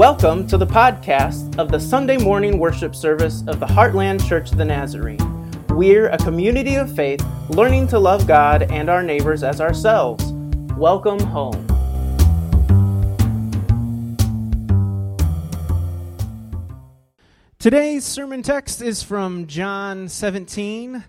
Welcome 0.00 0.46
to 0.46 0.56
the 0.56 0.66
podcast 0.66 1.58
of 1.58 1.70
the 1.70 1.78
Sunday 1.78 2.16
morning 2.16 2.58
worship 2.58 2.96
service 2.96 3.44
of 3.46 3.60
the 3.60 3.66
Heartland 3.66 4.26
Church 4.26 4.50
of 4.50 4.56
the 4.56 4.64
Nazarene. 4.64 5.18
We're 5.68 6.08
a 6.08 6.16
community 6.16 6.76
of 6.76 6.96
faith 6.96 7.22
learning 7.50 7.88
to 7.88 7.98
love 7.98 8.26
God 8.26 8.62
and 8.72 8.88
our 8.88 9.02
neighbors 9.02 9.42
as 9.42 9.60
ourselves. 9.60 10.32
Welcome 10.78 11.20
home. 11.20 11.66
Today's 17.58 18.06
sermon 18.06 18.42
text 18.42 18.80
is 18.80 19.02
from 19.02 19.46
John 19.48 20.08
17, 20.08 21.04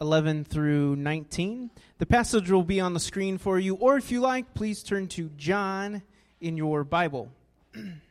11 0.00 0.44
through 0.44 0.96
19. 0.96 1.70
The 1.98 2.06
passage 2.06 2.50
will 2.50 2.62
be 2.62 2.80
on 2.80 2.94
the 2.94 3.00
screen 3.00 3.36
for 3.36 3.58
you, 3.58 3.74
or 3.74 3.98
if 3.98 4.10
you 4.10 4.22
like, 4.22 4.54
please 4.54 4.82
turn 4.82 5.08
to 5.08 5.28
John 5.36 6.00
in 6.40 6.56
your 6.56 6.84
Bible. 6.84 7.30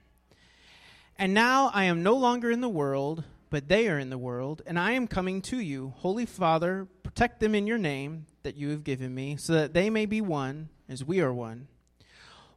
and 1.20 1.34
now 1.34 1.70
I 1.73 1.84
am 1.84 2.02
no 2.02 2.16
longer 2.16 2.50
in 2.50 2.62
the 2.62 2.70
world, 2.70 3.26
but 3.50 3.68
they 3.68 3.90
are 3.90 4.00
in 4.00 4.09
the 4.09 4.18
world, 4.18 4.62
and 4.66 4.80
I 4.80 4.94
am 4.94 5.05
coming 5.05 5.42
to 5.44 5.59
you. 5.59 5.94
Holy 5.98 6.26
Father, 6.26 6.88
protect 7.04 7.42
them 7.42 7.54
in 7.54 7.68
your 7.68 7.78
name 7.78 8.26
that 8.44 8.55
you 8.55 8.70
have 8.70 8.86
given 8.86 9.14
me, 9.14 9.36
so 9.36 9.52
that 9.52 9.73
they 9.73 9.90
may 9.90 10.05
be 10.05 10.22
one 10.22 10.70
as 10.88 11.04
we 11.04 11.20
are 11.20 11.34
one. 11.34 11.68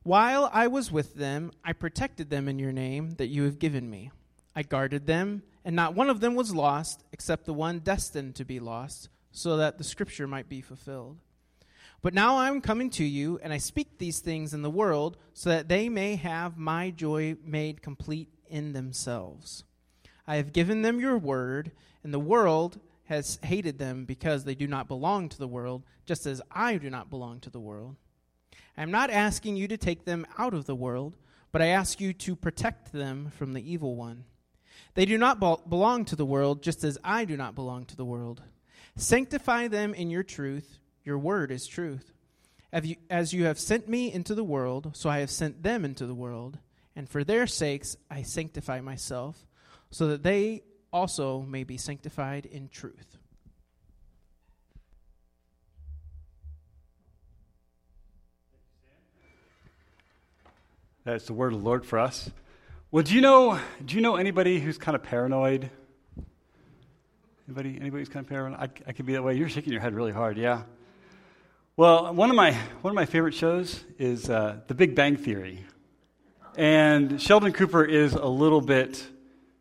While 0.05 0.49
I 0.53 0.69
was 0.69 0.93
with 0.93 1.17
them, 1.17 1.51
I 1.65 1.73
protected 1.73 2.31
them 2.31 2.47
in 2.47 2.61
your 2.61 2.71
name 2.71 3.17
that 3.17 3.27
you 3.27 3.43
have 3.45 3.59
given 3.59 3.91
me. 3.91 4.13
I 4.55 4.63
guarded 4.63 5.09
them, 5.09 5.43
and 5.65 5.75
not 5.75 5.97
one 5.97 6.09
of 6.09 6.21
them 6.21 6.37
was 6.37 6.55
lost, 6.55 7.03
except 7.13 7.47
the 7.47 7.53
one 7.53 7.81
destined 7.81 8.37
to 8.37 8.45
be 8.45 8.61
lost, 8.61 9.09
so 9.33 9.57
that 9.57 9.77
the 9.77 9.85
scripture 9.85 10.29
might 10.29 10.49
be 10.49 10.61
fulfilled. 10.61 11.19
But 12.01 12.15
now 12.15 12.37
I 12.37 12.49
am 12.49 12.61
coming 12.61 12.91
to 12.91 13.05
you, 13.05 13.41
and 13.43 13.53
I 13.53 13.59
speak 13.59 13.99
these 13.99 14.21
things 14.21 14.55
in 14.55 14.63
the 14.63 14.71
world, 14.71 15.17
so 15.35 15.51
that 15.51 15.69
they 15.69 15.89
may 15.89 16.15
have 16.15 16.57
my 16.57 16.91
joy 16.91 17.37
made 17.45 17.83
complete 17.83 18.29
in 18.53 18.73
themselves. 18.73 19.65
I 20.27 20.37
have 20.37 20.53
given 20.53 20.83
them 20.83 21.01
your 21.01 21.19
word, 21.19 21.73
and 22.05 22.15
the 22.15 22.21
world 22.21 22.79
has 23.07 23.41
hated 23.43 23.79
them 23.79 24.05
because 24.05 24.45
they 24.45 24.55
do 24.55 24.69
not 24.69 24.87
belong 24.87 25.29
to 25.29 25.39
the 25.39 25.49
world, 25.49 25.83
just 26.07 26.27
as 26.27 26.41
I 26.53 26.77
do 26.77 26.89
not 26.89 27.11
belong 27.11 27.41
to 27.41 27.51
the 27.51 27.59
world. 27.59 27.97
I 28.77 28.83
am 28.83 28.93
not 28.93 29.11
asking 29.11 29.57
you 29.57 29.67
to 29.69 29.77
take 29.77 30.05
them 30.05 30.27
out 30.39 30.55
of 30.55 30.67
the 30.67 30.77
world, 30.77 31.17
but 31.51 31.61
I 31.61 31.67
ask 31.67 32.01
you 32.01 32.13
to 32.13 32.37
protect 32.37 32.93
them 32.93 33.33
from 33.37 33.53
the 33.53 33.71
evil 33.71 33.97
one. 33.97 34.25
They 34.95 35.05
do 35.05 35.19
not 35.19 35.41
belong 35.41 36.05
to 36.07 36.17
the 36.17 36.25
world, 36.25 36.63
just 36.63 36.85
as 36.85 36.99
I 37.03 37.25
do 37.25 37.37
not 37.37 37.55
belong 37.55 37.85
to 37.87 37.97
the 37.97 38.05
world. 38.05 38.43
Sanctify 38.97 39.69
them 39.69 39.95
in 39.95 40.11
your 40.11 40.23
truth. 40.23 40.79
Your 41.05 41.19
word 41.19 41.51
is 41.51 41.67
truth. 41.67 42.13
As 43.11 43.35
you 43.35 43.45
have 43.45 43.59
sent 43.59 43.89
me 43.89 44.13
into 44.13 44.35
the 44.35 44.45
world, 44.45 44.93
so 44.95 45.11
I 45.11 45.19
have 45.19 45.31
sent 45.31 45.63
them 45.63 45.85
into 45.85 46.07
the 46.07 46.15
world. 46.15 46.59
And 46.95 47.09
for 47.09 47.25
their 47.25 47.47
sakes 47.47 47.97
I 48.11 48.23
sanctify 48.23 48.81
myself, 48.81 49.47
so 49.91 50.09
that 50.09 50.23
they 50.23 50.63
also 50.93 51.41
may 51.41 51.65
be 51.65 51.77
sanctified 51.77 52.47
in 52.47 52.69
truth. 52.69 53.19
That's 61.05 61.27
the 61.27 61.33
word 61.33 61.53
of 61.53 61.61
the 61.61 61.65
Lord 61.65 61.85
for 61.85 61.99
us. 61.99 62.31
Well, 62.93 63.03
do 63.03 63.15
you 63.15 63.21
know? 63.21 63.59
Do 63.85 63.97
you 63.97 64.03
know 64.03 64.17
anybody 64.17 64.61
who's 64.61 64.79
kind 64.79 64.95
of 64.95 65.03
paranoid? 65.03 65.71
Anybody? 67.49 67.77
Anybody 67.81 68.03
who's 68.03 68.09
kind 68.09 68.25
of 68.25 68.29
paranoid? 68.29 68.61
I, 68.61 68.91
I 68.91 68.93
could 68.93 69.07
be 69.07 69.15
that 69.15 69.25
way. 69.25 69.35
You're 69.35 69.49
shaking 69.49 69.73
your 69.73 69.81
head 69.81 69.95
really 69.95 70.13
hard. 70.13 70.37
Yeah. 70.39 70.63
Well, 71.77 72.15
one 72.15 72.31
of 72.31 72.37
my 72.37 72.53
one 72.83 72.93
of 72.93 72.95
my 72.95 73.07
favorite 73.07 73.35
shows 73.35 73.83
is 73.99 74.31
uh, 74.31 74.61
The 74.69 74.75
Big 74.75 74.95
Bang 74.95 75.17
Theory, 75.17 75.65
and 76.57 77.21
Sheldon 77.21 77.53
Cooper 77.53 77.85
is 77.85 78.15
a 78.15 78.27
little 78.27 78.61
bit, 78.61 79.05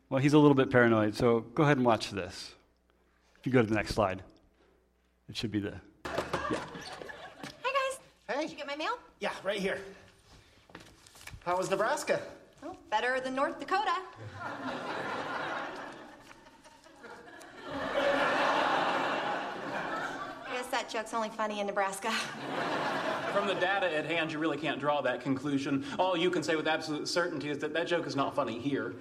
well, 0.09 0.21
he's 0.21 0.33
a 0.33 0.39
little 0.39 0.55
bit 0.55 0.69
paranoid. 0.69 1.15
So 1.15 1.41
go 1.41 1.63
ahead 1.63 1.77
and 1.77 1.85
watch 1.85 2.11
this. 2.11 2.53
If 3.39 3.45
you 3.45 3.51
go 3.51 3.61
to 3.61 3.67
the 3.67 3.75
next 3.75 3.95
slide, 3.95 4.21
it 5.29 5.35
should 5.35 5.51
be 5.51 5.59
the, 5.59 5.73
yeah. 6.05 6.59
Hi 7.63 7.71
guys. 7.71 7.99
Hey. 8.27 8.41
Did 8.41 8.51
you 8.51 8.57
get 8.57 8.67
my 8.67 8.75
mail? 8.75 8.97
Yeah, 9.19 9.31
right 9.43 9.59
here. 9.59 9.79
How 11.45 11.57
was 11.57 11.69
Nebraska? 11.69 12.21
Oh, 12.63 12.75
better 12.89 13.19
than 13.19 13.33
North 13.33 13.59
Dakota. 13.59 13.95
I 20.47 20.55
guess 20.55 20.67
that 20.67 20.89
joke's 20.89 21.13
only 21.13 21.29
funny 21.29 21.61
in 21.61 21.67
Nebraska. 21.67 22.13
From 23.33 23.47
the 23.47 23.55
data 23.55 23.95
at 23.95 24.05
hand, 24.05 24.31
you 24.33 24.39
really 24.39 24.57
can't 24.57 24.77
draw 24.79 24.99
that 25.01 25.21
conclusion. 25.21 25.85
All 25.97 26.17
you 26.17 26.29
can 26.29 26.43
say 26.43 26.57
with 26.57 26.67
absolute 26.67 27.07
certainty 27.07 27.49
is 27.49 27.59
that 27.59 27.73
that 27.73 27.87
joke 27.87 28.05
is 28.05 28.15
not 28.15 28.35
funny 28.35 28.59
here. 28.59 28.93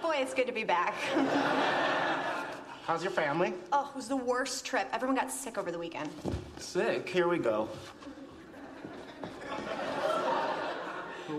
Boy, 0.00 0.16
it's 0.18 0.32
good 0.32 0.46
to 0.46 0.52
be 0.52 0.64
back. 0.64 0.94
How's 2.86 3.02
your 3.02 3.12
family? 3.12 3.52
Oh, 3.70 3.90
it 3.90 3.96
was 3.96 4.08
the 4.08 4.16
worst 4.16 4.64
trip. 4.64 4.88
Everyone 4.92 5.14
got 5.14 5.30
sick 5.30 5.58
over 5.58 5.70
the 5.70 5.78
weekend. 5.78 6.08
Sick? 6.56 7.08
Here 7.08 7.28
we 7.28 7.38
go. 7.38 7.68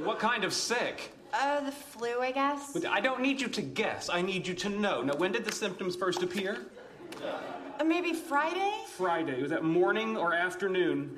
What 0.04 0.20
kind 0.20 0.44
of 0.44 0.54
sick? 0.54 1.12
Uh, 1.34 1.62
the 1.62 1.72
flu, 1.72 2.20
I 2.22 2.32
guess. 2.32 2.74
But 2.74 2.86
I 2.86 3.00
don't 3.00 3.22
need 3.22 3.40
you 3.40 3.48
to 3.48 3.62
guess. 3.62 4.10
I 4.10 4.22
need 4.22 4.46
you 4.48 4.54
to 4.56 4.70
know. 4.70 5.02
Now, 5.02 5.16
when 5.16 5.32
did 5.32 5.46
the 5.46 5.52
symptoms 5.52 5.96
first 5.96 6.24
appear? 6.24 6.58
Uh, 7.80 7.84
maybe 7.84 8.14
Friday? 8.14 8.74
Friday. 8.96 9.42
Was 9.42 9.52
that 9.52 9.64
morning 9.64 10.18
or 10.18 10.34
afternoon? 10.34 11.18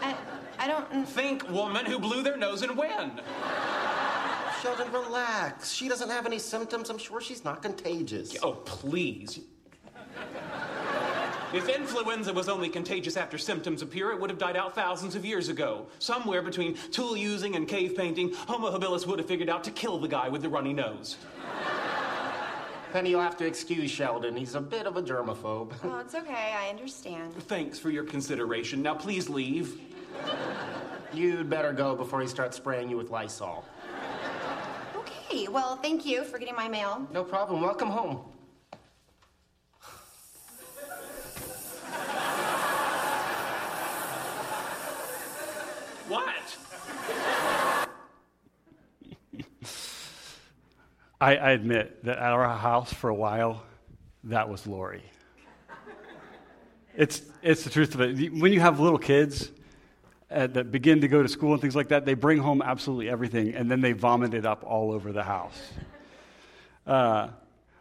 I, 0.00 0.14
I 0.58 0.68
don't. 0.68 1.06
Think 1.08 1.48
woman 1.50 1.84
who 1.84 1.98
blew 1.98 2.22
their 2.22 2.36
nose 2.36 2.62
and 2.62 2.76
when? 2.76 3.20
Sheldon, 4.62 4.90
relax. 4.92 5.72
She 5.72 5.88
doesn't 5.88 6.10
have 6.10 6.26
any 6.26 6.38
symptoms. 6.38 6.90
I'm 6.90 6.98
sure 6.98 7.20
she's 7.20 7.44
not 7.44 7.62
contagious. 7.62 8.36
Oh, 8.42 8.52
please. 8.52 9.40
If 11.50 11.66
influenza 11.70 12.30
was 12.30 12.50
only 12.50 12.68
contagious 12.68 13.16
after 13.16 13.38
symptoms 13.38 13.80
appear, 13.80 14.10
it 14.10 14.20
would 14.20 14.28
have 14.28 14.38
died 14.38 14.56
out 14.56 14.74
thousands 14.74 15.14
of 15.16 15.24
years 15.24 15.48
ago. 15.48 15.86
Somewhere 15.98 16.42
between 16.42 16.74
tool 16.92 17.16
using 17.16 17.56
and 17.56 17.66
cave 17.66 17.96
painting, 17.96 18.34
Homo 18.46 18.70
habilis 18.70 19.06
would 19.06 19.18
have 19.18 19.26
figured 19.26 19.48
out 19.48 19.64
to 19.64 19.70
kill 19.70 19.98
the 19.98 20.08
guy 20.08 20.28
with 20.28 20.42
the 20.42 20.48
runny 20.48 20.74
nose. 20.74 21.16
Penny, 22.92 23.10
you'll 23.10 23.22
have 23.22 23.36
to 23.38 23.46
excuse 23.46 23.90
Sheldon. 23.90 24.36
He's 24.36 24.56
a 24.56 24.60
bit 24.60 24.86
of 24.86 24.98
a 24.98 25.02
germaphobe. 25.02 25.72
Oh, 25.84 25.98
it's 26.00 26.14
okay. 26.14 26.54
I 26.58 26.68
understand. 26.68 27.34
Thanks 27.34 27.78
for 27.78 27.88
your 27.88 28.04
consideration. 28.04 28.82
Now, 28.82 28.94
please 28.94 29.30
leave. 29.30 29.80
You'd 31.14 31.48
better 31.48 31.72
go 31.72 31.96
before 31.96 32.20
he 32.20 32.26
starts 32.26 32.58
spraying 32.58 32.90
you 32.90 32.98
with 32.98 33.10
Lysol. 33.10 33.64
Okay, 34.96 35.48
well, 35.48 35.76
thank 35.76 36.04
you 36.04 36.24
for 36.24 36.38
getting 36.38 36.56
my 36.56 36.68
mail. 36.68 37.08
No 37.10 37.24
problem. 37.24 37.62
Welcome 37.62 37.88
home. 37.88 38.20
What? 46.08 46.56
I, 51.20 51.36
I, 51.36 51.50
admit 51.50 52.04
that 52.04 52.18
at 52.18 52.32
our 52.32 52.56
house 52.56 52.92
for 52.92 53.10
a 53.10 53.14
while, 53.14 53.62
that 54.24 54.48
was 54.48 54.66
Lori. 54.66 55.02
It's, 56.94 57.22
it's 57.42 57.64
the 57.64 57.70
truth 57.70 57.94
of 57.94 58.00
it. 58.00 58.32
When 58.32 58.52
you 58.52 58.60
have 58.60 58.80
little 58.80 58.98
kids 58.98 59.50
uh, 60.30 60.48
that 60.48 60.70
begin 60.70 61.00
to 61.00 61.08
go 61.08 61.22
to 61.22 61.28
school 61.28 61.52
and 61.52 61.60
things 61.60 61.76
like 61.76 61.88
that, 61.88 62.04
they 62.04 62.14
bring 62.14 62.38
home 62.38 62.62
absolutely 62.62 63.08
everything 63.08 63.54
and 63.54 63.70
then 63.70 63.80
they 63.80 63.92
vomit 63.92 64.34
it 64.34 64.44
up 64.44 64.64
all 64.64 64.92
over 64.92 65.12
the 65.12 65.22
house. 65.22 65.72
Uh, 66.86 67.28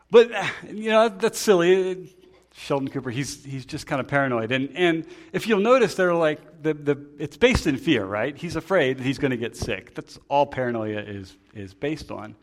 but, 0.10 0.32
you 0.72 0.90
know, 0.92 1.10
that's 1.10 1.40
silly. 1.40 2.14
Sheldon 2.54 2.90
Cooper, 2.90 3.12
he's, 3.12 3.44
he's 3.44 3.66
just 3.66 3.86
kind 3.86 4.00
of 4.00 4.08
paranoid. 4.08 4.52
And, 4.52 4.70
and 4.76 5.06
if 5.32 5.48
you'll 5.48 5.60
notice, 5.60 5.96
they're 5.96 6.14
like, 6.14 6.64
the, 6.64 6.74
the, 6.74 7.06
it's 7.20 7.38
based 7.38 7.68
in 7.68 7.78
fear, 7.78 8.04
right? 8.04 8.36
He's 8.36 8.56
afraid 8.56 8.98
that 8.98 9.04
he's 9.04 9.20
going 9.20 9.32
to 9.32 9.38
get 9.38 9.56
sick. 9.56 9.94
That's 9.94 10.18
all 10.28 10.46
paranoia 10.48 11.02
is, 11.02 11.36
is 11.54 11.74
based 11.74 12.12
on. 12.12 12.36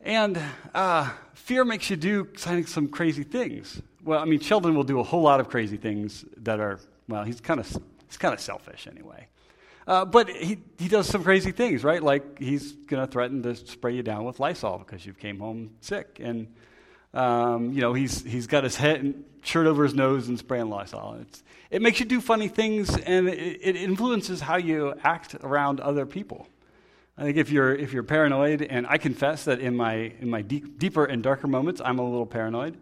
And 0.00 0.40
uh, 0.74 1.10
fear 1.34 1.64
makes 1.64 1.90
you 1.90 1.96
do 1.96 2.28
some 2.36 2.88
crazy 2.88 3.24
things. 3.24 3.80
Well, 4.04 4.20
I 4.20 4.24
mean, 4.24 4.40
Sheldon 4.40 4.74
will 4.74 4.84
do 4.84 5.00
a 5.00 5.02
whole 5.02 5.22
lot 5.22 5.40
of 5.40 5.48
crazy 5.48 5.76
things 5.76 6.24
that 6.38 6.60
are, 6.60 6.78
well, 7.08 7.24
he's 7.24 7.40
kind 7.40 7.58
of, 7.58 7.66
he's 8.06 8.16
kind 8.18 8.32
of 8.32 8.40
selfish 8.40 8.86
anyway. 8.86 9.28
Uh, 9.86 10.04
but 10.04 10.28
he, 10.28 10.58
he 10.78 10.88
does 10.88 11.06
some 11.06 11.22
crazy 11.22 11.52
things, 11.52 11.84
right? 11.84 12.02
Like 12.02 12.38
he's 12.38 12.72
going 12.72 13.04
to 13.04 13.10
threaten 13.10 13.42
to 13.42 13.54
spray 13.54 13.94
you 13.94 14.02
down 14.02 14.24
with 14.24 14.40
Lysol 14.40 14.78
because 14.78 15.06
you 15.06 15.12
came 15.12 15.38
home 15.38 15.70
sick. 15.80 16.20
And 16.22 16.48
um, 17.14 17.72
you 17.72 17.80
know, 17.80 17.94
he's, 17.94 18.22
he's 18.22 18.46
got 18.46 18.64
his 18.64 18.76
head 18.76 19.00
and 19.00 19.24
shirt 19.42 19.66
over 19.66 19.84
his 19.84 19.94
nose 19.94 20.28
and 20.28 20.38
spraying 20.38 20.68
Lysol. 20.68 21.18
It's, 21.22 21.42
it 21.70 21.80
makes 21.82 21.98
you 21.98 22.06
do 22.06 22.20
funny 22.20 22.48
things 22.48 22.96
and 22.96 23.28
it, 23.28 23.58
it 23.62 23.76
influences 23.76 24.40
how 24.40 24.56
you 24.56 24.94
act 25.02 25.34
around 25.42 25.80
other 25.80 26.04
people. 26.04 26.46
I 27.18 27.22
think 27.22 27.38
if 27.38 27.50
you're, 27.50 27.74
if 27.74 27.94
you're 27.94 28.02
paranoid, 28.02 28.60
and 28.60 28.86
I 28.86 28.98
confess 28.98 29.44
that 29.44 29.58
in 29.58 29.74
my, 29.74 30.12
in 30.20 30.28
my 30.28 30.42
deep, 30.42 30.78
deeper 30.78 31.06
and 31.06 31.22
darker 31.22 31.46
moments, 31.46 31.80
I'm 31.82 31.98
a 31.98 32.04
little 32.04 32.26
paranoid. 32.26 32.76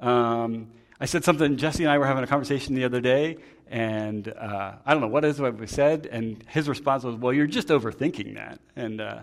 Um, 0.00 0.68
I 1.00 1.06
said 1.06 1.22
something, 1.22 1.56
Jesse 1.56 1.84
and 1.84 1.92
I 1.92 1.98
were 1.98 2.06
having 2.06 2.24
a 2.24 2.26
conversation 2.26 2.74
the 2.74 2.84
other 2.84 3.00
day, 3.00 3.36
and 3.68 4.26
uh, 4.28 4.72
I 4.84 4.92
don't 4.92 5.02
know 5.02 5.08
what 5.08 5.24
is 5.24 5.40
what 5.40 5.56
we 5.56 5.68
said, 5.68 6.08
and 6.10 6.42
his 6.48 6.68
response 6.68 7.04
was, 7.04 7.14
Well, 7.14 7.32
you're 7.32 7.46
just 7.46 7.68
overthinking 7.68 8.34
that. 8.34 8.58
And 8.74 9.00
uh, 9.00 9.20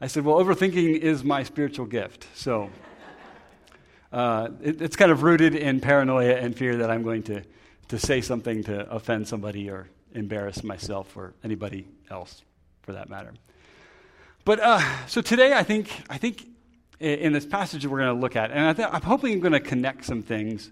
I 0.00 0.08
said, 0.08 0.24
Well, 0.24 0.36
overthinking 0.36 0.98
is 0.98 1.22
my 1.22 1.44
spiritual 1.44 1.86
gift. 1.86 2.26
So 2.34 2.68
uh, 4.12 4.48
it, 4.60 4.82
it's 4.82 4.96
kind 4.96 5.12
of 5.12 5.22
rooted 5.22 5.54
in 5.54 5.78
paranoia 5.78 6.34
and 6.34 6.56
fear 6.56 6.78
that 6.78 6.90
I'm 6.90 7.04
going 7.04 7.22
to, 7.24 7.42
to 7.88 7.98
say 7.98 8.22
something 8.22 8.64
to 8.64 8.90
offend 8.90 9.28
somebody 9.28 9.70
or 9.70 9.88
embarrass 10.14 10.64
myself 10.64 11.16
or 11.16 11.34
anybody 11.44 11.86
else 12.10 12.42
for 12.82 12.92
that 12.94 13.08
matter. 13.08 13.32
But 14.44 14.60
uh, 14.60 15.06
so 15.06 15.20
today, 15.20 15.52
I 15.52 15.62
think, 15.62 15.90
I 16.08 16.16
think 16.16 16.46
in 16.98 17.32
this 17.32 17.46
passage 17.46 17.82
that 17.82 17.90
we're 17.90 18.00
going 18.00 18.14
to 18.14 18.20
look 18.20 18.36
at, 18.36 18.50
and 18.50 18.60
I 18.60 18.72
th- 18.72 18.88
I'm 18.90 19.02
hoping 19.02 19.34
I'm 19.34 19.40
going 19.40 19.52
to 19.52 19.60
connect 19.60 20.04
some 20.04 20.22
things. 20.22 20.70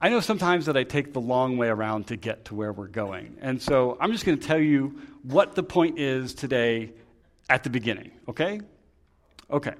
I 0.00 0.08
know 0.08 0.20
sometimes 0.20 0.66
that 0.66 0.76
I 0.76 0.84
take 0.84 1.12
the 1.12 1.20
long 1.20 1.56
way 1.56 1.68
around 1.68 2.08
to 2.08 2.16
get 2.16 2.46
to 2.46 2.54
where 2.54 2.72
we're 2.72 2.88
going. 2.88 3.36
And 3.40 3.60
so 3.60 3.96
I'm 4.00 4.12
just 4.12 4.24
going 4.24 4.38
to 4.38 4.46
tell 4.46 4.58
you 4.58 4.98
what 5.22 5.54
the 5.54 5.62
point 5.62 5.98
is 5.98 6.34
today 6.34 6.92
at 7.48 7.64
the 7.64 7.70
beginning, 7.70 8.10
okay? 8.28 8.60
Okay. 9.50 9.74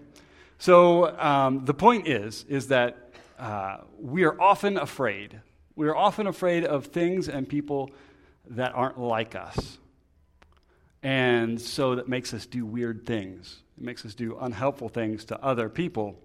So 0.58 1.19
um, 1.19 1.64
the 1.64 1.75
point 1.75 2.06
is, 2.06 2.44
is 2.49 2.69
that 2.69 3.11
uh, 3.38 3.79
we 3.99 4.25
are 4.25 4.40
often 4.40 4.76
afraid. 4.76 5.40
We 5.75 5.88
are 5.88 5.96
often 5.96 6.26
afraid 6.26 6.64
of 6.64 6.87
things 6.87 7.29
and 7.29 7.49
people 7.49 7.90
that 8.50 8.73
aren't 8.75 9.00
like 9.00 9.34
us. 9.34 9.79
And 11.03 11.61
so 11.61 11.97
that 11.97 12.09
makes 12.09 12.33
us 12.33 12.47
do 12.47 12.65
weird 12.65 13.07
things. 13.07 13.63
It 13.77 13.85
makes 13.85 14.05
us 14.07 14.15
do 14.15 14.37
unhelpful 14.41 14.89
things 14.89 15.25
to 15.27 15.43
other 15.43 15.69
people. 15.69 16.17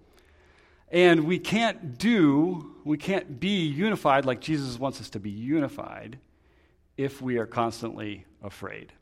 And 0.90 1.26
we 1.26 1.40
can't 1.40 1.98
do, 1.98 2.76
we 2.86 2.98
can't 2.98 3.40
be 3.40 3.66
unified 3.66 4.26
like 4.26 4.40
Jesus 4.40 4.80
wants 4.80 5.02
us 5.02 5.10
to 5.12 5.20
be 5.20 5.30
unified 5.30 6.20
if 6.96 7.22
we 7.22 7.38
are 7.38 7.46
constantly 7.46 8.26
afraid. 8.42 8.94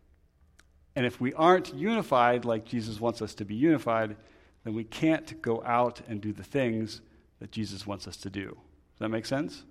And 0.96 1.06
if 1.06 1.20
we 1.20 1.34
aren't 1.34 1.74
unified 1.76 2.46
like 2.46 2.66
Jesus 2.66 3.00
wants 3.00 3.22
us 3.22 3.36
to 3.36 3.46
be 3.46 3.56
unified, 3.56 4.16
then 4.64 4.74
we 4.74 4.84
can't 4.84 5.42
go 5.42 5.62
out 5.66 6.02
and 6.08 6.22
do 6.22 6.32
the 6.32 6.44
things 6.44 7.02
that 7.40 7.52
Jesus 7.52 7.86
wants 7.86 8.08
us 8.08 8.18
to 8.18 8.30
do. 8.30 8.48
Does 8.48 9.00
that 9.00 9.10
make 9.10 9.26
sense? 9.26 9.64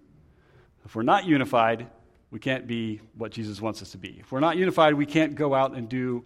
If 0.85 0.95
we're 0.95 1.03
not 1.03 1.25
unified, 1.25 1.89
we 2.35 2.41
can't 2.41 2.67
be 2.67 3.01
what 3.17 3.31
Jesus 3.31 3.61
wants 3.61 3.81
us 3.81 3.93
to 3.93 3.97
be. 3.97 4.17
If 4.19 4.33
we're 4.33 4.41
not 4.41 4.57
unified, 4.57 4.95
we 4.95 5.07
can't 5.07 5.37
go 5.37 5.55
out 5.55 5.77
and 5.77 5.89
do 5.89 6.25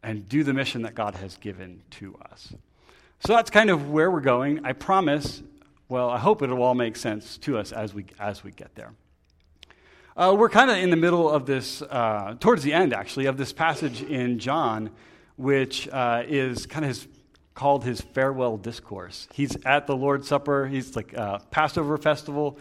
and 0.00 0.28
do 0.28 0.44
the 0.44 0.54
mission 0.54 0.82
that 0.82 0.94
God 0.94 1.16
has 1.16 1.36
given 1.38 1.82
to 1.90 2.16
us. 2.30 2.54
So 3.26 3.32
that's 3.32 3.50
kind 3.50 3.68
of 3.68 3.90
where 3.90 4.12
we're 4.12 4.20
going. 4.20 4.64
I 4.64 4.74
promise, 4.74 5.42
well, 5.88 6.08
I 6.08 6.18
hope 6.18 6.40
it'll 6.42 6.62
all 6.62 6.76
make 6.76 6.94
sense 6.94 7.36
to 7.38 7.58
us 7.58 7.72
as 7.72 7.92
we 7.92 8.06
as 8.20 8.44
we 8.44 8.52
get 8.52 8.76
there. 8.76 8.92
Uh, 10.16 10.36
we're 10.38 10.48
kind 10.48 10.70
of 10.70 10.76
in 10.76 10.90
the 10.90 10.96
middle 10.96 11.28
of 11.28 11.46
this, 11.46 11.82
uh, 11.82 12.36
towards 12.38 12.62
the 12.62 12.72
end 12.72 12.94
actually, 12.94 13.26
of 13.26 13.36
this 13.36 13.52
passage 13.52 14.02
in 14.02 14.38
John, 14.38 14.88
which 15.34 15.88
uh, 15.88 16.22
is 16.28 16.64
kind 16.66 16.84
of 16.84 16.90
his 16.90 17.08
called 17.54 17.82
his 17.82 18.00
farewell 18.00 18.56
discourse. 18.56 19.26
He's 19.32 19.56
at 19.66 19.88
the 19.88 19.96
Lord's 19.96 20.28
Supper. 20.28 20.68
He's 20.68 20.94
like 20.94 21.12
a 21.14 21.42
Passover 21.50 21.98
festival 21.98 22.56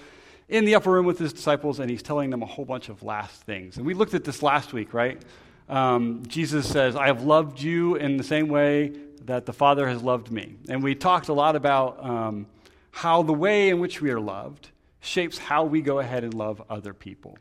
in 0.50 0.66
the 0.66 0.76
upper 0.76 0.92
room 0.92 1.06
with 1.06 1.20
his 1.20 1.34
disciples, 1.34 1.80
and 1.80 1.90
he's 1.90 2.04
telling 2.04 2.30
them 2.30 2.42
a 2.42 2.46
whole 2.46 2.66
bunch 2.66 2.90
of 2.90 3.04
last 3.04 3.42
things. 3.44 3.78
And 3.78 3.86
we 3.86 3.94
looked 3.94 4.14
at 4.14 4.24
this 4.24 4.42
last 4.42 4.74
week, 4.74 4.94
right? 4.94 5.22
Um, 5.68 6.24
Jesus 6.28 6.70
says, 6.70 6.96
I 6.96 7.08
have 7.08 7.24
loved 7.24 7.62
you 7.62 7.96
in 7.96 8.18
the 8.18 8.24
same 8.24 8.48
way 8.48 8.94
that 9.26 9.46
the 9.46 9.54
Father 9.54 9.88
has 9.88 10.02
loved 10.02 10.32
me. 10.32 10.56
And 10.70 10.82
we 10.82 10.96
talked 10.96 11.28
a 11.28 11.34
lot 11.34 11.56
about 11.56 12.04
um, 12.04 12.48
how 12.92 13.24
the 13.24 13.34
way 13.34 13.70
in 13.70 13.80
which 13.80 14.02
we 14.02 14.10
are 14.12 14.20
loved 14.20 14.70
shapes 15.02 15.38
how 15.38 15.66
we 15.66 15.82
go 15.82 16.00
ahead 16.00 16.24
and 16.24 16.34
love 16.34 16.62
other 16.70 16.94
people. 16.94 17.38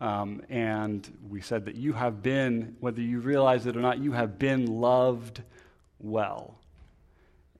Um, 0.00 0.42
and 0.48 1.08
we 1.30 1.40
said 1.40 1.66
that 1.66 1.76
you 1.76 1.92
have 1.92 2.24
been, 2.24 2.76
whether 2.80 3.00
you 3.00 3.20
realize 3.20 3.66
it 3.66 3.76
or 3.76 3.80
not, 3.80 3.98
you 3.98 4.12
have 4.12 4.36
been 4.36 4.66
loved 4.66 5.42
well. 6.00 6.58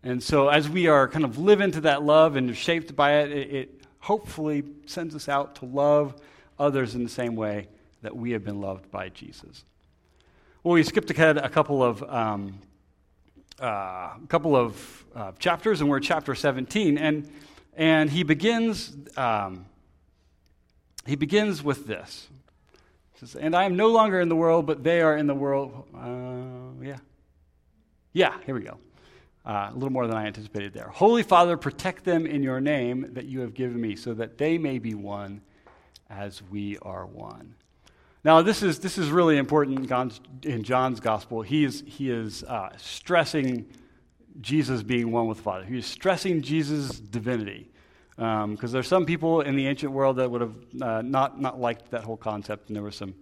And 0.03 0.21
so, 0.21 0.49
as 0.49 0.69
we 0.69 0.89
are 0.89 1.07
kind 1.07 1.25
of 1.25 1.39
live 1.39 1.61
into 1.61 1.83
that 1.83 2.03
love 2.03 2.35
and 2.35 2.57
shaped 2.57 2.97
by 2.97 3.21
it, 3.21 3.31
it, 3.31 3.55
it 3.55 3.82
hopefully 4.03 4.65
sends 4.85 5.15
us 5.15 5.29
out 5.29 5.55
to 5.55 5.65
love 5.65 6.15
others 6.59 6.95
in 6.95 7.05
the 7.05 7.09
same 7.09 7.37
way 7.37 7.69
that 8.03 8.15
we 8.15 8.33
have 8.33 8.45
been 8.45 8.61
loved 8.61 8.91
by 8.91 9.09
Jesus. 9.09 9.65
Well, 10.63 10.75
we 10.75 10.83
skipped 10.83 11.11
ahead 11.11 11.39
a 11.39 11.49
couple 11.49 11.83
of 11.83 12.03
um, 12.03 12.59
uh, 13.61 13.65
a 13.65 14.27
couple 14.29 14.57
of 14.57 15.05
uh, 15.15 15.33
chapters, 15.39 15.81
and 15.81 15.89
we're 15.89 15.99
at 15.99 16.03
chapter 16.03 16.35
17, 16.35 16.99
and 16.99 17.31
and 17.77 18.11
he 18.11 18.25
begins 18.25 18.97
um, 19.17 19.67
he 21.07 21.15
begins 21.15 21.63
with 21.63 21.87
this. 21.87 22.29
Says, 23.21 23.37
and 23.37 23.55
I 23.55 23.65
am 23.65 23.77
no 23.77 23.89
longer 23.89 24.21
in 24.21 24.29
the 24.29 24.37
world, 24.37 24.67
but 24.67 24.83
they 24.83 25.01
are 25.01 25.17
in 25.17 25.29
the 25.29 25.35
world. 25.35 25.85
Uh, 25.97 26.85
yeah, 26.85 26.99
yeah. 28.13 28.35
Here 28.47 28.55
we 28.55 28.63
go. 28.63 28.79
Uh, 29.45 29.71
a 29.71 29.75
little 29.75 29.91
more 29.91 30.07
than 30.07 30.17
I 30.17 30.27
anticipated 30.27 30.73
there. 30.73 30.87
Holy 30.87 31.25
Father, 31.25 31.57
protect 31.57 32.05
them 32.05 32.27
in 32.27 32.45
your 32.45 32.61
name 32.61 33.15
that 33.15 33.25
you 33.25 33.41
have 33.41 33.55
given 33.55 33.81
me, 33.81 33.97
so 33.97 34.15
that 34.15 34.39
they 34.39 34.57
may 34.57 34.79
be 34.79 34.95
one 34.95 35.41
as 36.09 36.41
we 36.49 36.79
are 36.83 37.07
one. 37.07 37.57
Now, 38.25 38.43
this 38.43 38.63
is, 38.63 38.79
this 38.79 38.99
is 38.99 39.11
really 39.11 39.37
important 39.39 39.91
in 40.45 40.63
John's 40.63 41.01
gospel. 41.01 41.43
He 41.43 41.65
is, 41.65 41.83
he 41.85 42.09
is 42.09 42.45
uh, 42.45 42.69
stressing 42.77 43.67
Jesus 44.41 44.85
being 44.85 45.11
one 45.11 45.27
with 45.27 45.39
the 45.39 45.43
Father. 45.43 45.65
He 45.65 45.77
is 45.77 45.87
stressing 45.87 46.43
Jesus' 46.43 47.01
divinity. 47.01 47.69
Because 48.15 48.45
um, 48.45 48.57
there's 48.71 48.87
some 48.87 49.07
people 49.07 49.41
in 49.41 49.57
the 49.57 49.67
ancient 49.67 49.91
world 49.91 50.19
that 50.19 50.31
would 50.31 50.43
have 50.43 50.55
uh, 50.81 51.03
not, 51.03 51.41
not 51.41 51.59
liked 51.59 51.91
that 51.91 52.05
whole 52.05 52.17
concept, 52.17 52.69
and 52.69 52.77
there 52.77 52.83
were 52.83 52.93
some, 52.93 53.15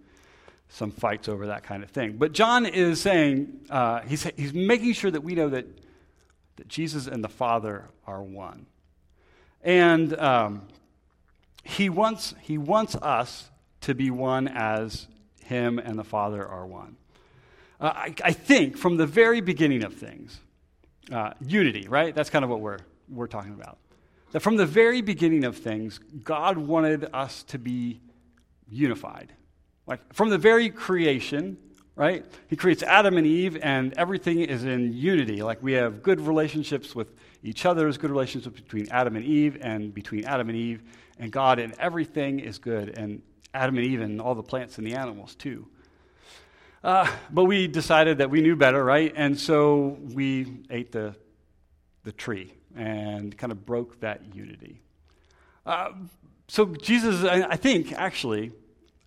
some 0.69 0.91
fights 0.91 1.27
over 1.27 1.47
that 1.47 1.63
kind 1.63 1.81
of 1.81 1.89
thing. 1.89 2.17
But 2.17 2.33
John 2.33 2.67
is 2.67 3.01
saying, 3.01 3.61
uh, 3.71 4.01
he's, 4.01 4.23
he's 4.37 4.53
making 4.53 4.93
sure 4.93 5.09
that 5.09 5.23
we 5.23 5.33
know 5.33 5.49
that 5.49 5.65
that 6.57 6.67
Jesus 6.67 7.07
and 7.07 7.23
the 7.23 7.29
Father 7.29 7.89
are 8.05 8.21
one. 8.21 8.65
And 9.63 10.17
um, 10.19 10.67
he, 11.63 11.89
wants, 11.89 12.33
he 12.41 12.57
wants 12.57 12.95
us 12.95 13.49
to 13.81 13.95
be 13.95 14.11
one 14.11 14.47
as 14.47 15.07
him 15.43 15.79
and 15.79 15.97
the 15.97 16.03
Father 16.03 16.45
are 16.47 16.65
one. 16.65 16.97
Uh, 17.79 17.93
I, 17.95 18.15
I, 18.23 18.31
think 18.31 18.77
from 18.77 18.97
the 18.97 19.07
very 19.07 19.41
beginning 19.41 19.83
of 19.83 19.95
things, 19.95 20.39
uh, 21.11 21.31
unity, 21.45 21.87
right? 21.87 22.13
That's 22.13 22.29
kind 22.29 22.45
of 22.45 22.49
what 22.49 22.61
we're, 22.61 22.77
we're 23.09 23.27
talking 23.27 23.53
about. 23.53 23.79
That 24.31 24.41
from 24.41 24.55
the 24.55 24.65
very 24.65 25.01
beginning 25.01 25.43
of 25.43 25.57
things, 25.57 25.99
God 26.23 26.57
wanted 26.57 27.09
us 27.11 27.43
to 27.43 27.57
be 27.57 28.01
unified. 28.69 29.33
Like 29.87 30.13
from 30.13 30.29
the 30.29 30.37
very 30.37 30.69
creation, 30.69 31.57
right? 31.95 32.25
He 32.47 32.55
creates 32.55 32.83
Adam 32.83 33.17
and 33.17 33.27
Eve, 33.27 33.57
and 33.61 33.93
everything 33.97 34.39
is 34.39 34.63
in 34.63 34.93
unity. 34.93 35.43
Like 35.43 35.61
we 35.61 35.73
have 35.73 36.01
good 36.01 36.21
relationships 36.21 36.95
with 36.95 37.13
each 37.43 37.65
other, 37.65 37.81
there's 37.81 37.97
good 37.97 38.11
relationships 38.11 38.59
between 38.59 38.87
Adam 38.91 39.15
and 39.15 39.25
Eve, 39.25 39.57
and 39.61 39.93
between 39.93 40.25
Adam 40.25 40.49
and 40.49 40.57
Eve 40.57 40.83
and 41.17 41.31
God, 41.31 41.59
and 41.59 41.73
everything 41.79 42.39
is 42.39 42.59
good. 42.59 42.97
And 42.97 43.21
Adam 43.53 43.77
and 43.77 43.85
Eve 43.85 44.01
and 44.01 44.21
all 44.21 44.35
the 44.35 44.43
plants 44.43 44.77
and 44.77 44.87
the 44.87 44.93
animals, 44.95 45.35
too. 45.35 45.67
Uh, 46.83 47.11
but 47.29 47.43
we 47.43 47.67
decided 47.67 48.19
that 48.19 48.29
we 48.29 48.41
knew 48.41 48.55
better, 48.55 48.83
right? 48.83 49.13
And 49.15 49.39
so 49.39 49.99
we 50.13 50.63
ate 50.69 50.91
the, 50.91 51.15
the 52.03 52.11
tree 52.11 52.53
and 52.75 53.37
kind 53.37 53.51
of 53.51 53.65
broke 53.65 53.99
that 53.99 54.33
unity. 54.33 54.81
Uh, 55.65 55.91
so, 56.47 56.65
Jesus, 56.65 57.23
I, 57.23 57.43
I 57.51 57.55
think, 57.55 57.93
actually, 57.93 58.51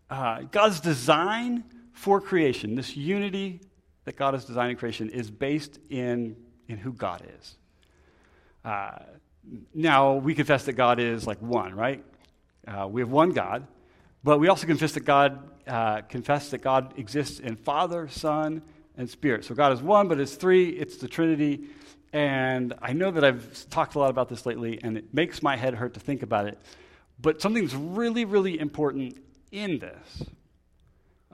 uh, 0.08 0.42
God's 0.50 0.80
design 0.80 1.64
for 1.94 2.20
creation, 2.20 2.74
this 2.74 2.96
unity 2.96 3.60
that 4.04 4.16
God 4.16 4.34
has 4.34 4.44
designed 4.44 4.72
in 4.72 4.76
creation, 4.76 5.08
is 5.08 5.30
based 5.30 5.78
in, 5.88 6.36
in 6.68 6.76
who 6.76 6.92
God 6.92 7.22
is. 7.38 7.56
Uh, 8.64 8.98
now, 9.72 10.14
we 10.14 10.34
confess 10.34 10.64
that 10.64 10.74
God 10.74 10.98
is 11.00 11.26
like 11.26 11.40
one, 11.40 11.74
right? 11.74 12.04
Uh, 12.66 12.86
we 12.90 13.00
have 13.00 13.10
one 13.10 13.30
God, 13.30 13.66
but 14.22 14.38
we 14.38 14.48
also 14.48 14.66
confess 14.66 14.92
that 14.92 15.04
God 15.04 15.50
uh, 15.66 16.02
confess 16.02 16.50
that 16.50 16.58
God 16.58 16.92
exists 16.98 17.40
in 17.40 17.56
Father, 17.56 18.06
Son, 18.08 18.60
and 18.96 19.08
Spirit. 19.08 19.44
So 19.44 19.54
God 19.54 19.72
is 19.72 19.80
one, 19.80 20.08
but 20.08 20.20
it's 20.20 20.34
three. 20.34 20.68
It's 20.70 20.98
the 20.98 21.08
Trinity. 21.08 21.68
And 22.12 22.74
I 22.82 22.92
know 22.92 23.10
that 23.10 23.24
I've 23.24 23.68
talked 23.70 23.94
a 23.94 23.98
lot 23.98 24.10
about 24.10 24.28
this 24.28 24.46
lately, 24.46 24.78
and 24.82 24.98
it 24.98 25.12
makes 25.12 25.42
my 25.42 25.56
head 25.56 25.74
hurt 25.74 25.94
to 25.94 26.00
think 26.00 26.22
about 26.22 26.46
it. 26.46 26.58
But 27.20 27.40
something's 27.40 27.74
really, 27.74 28.24
really 28.24 28.58
important 28.58 29.18
in 29.52 29.78
this 29.78 30.24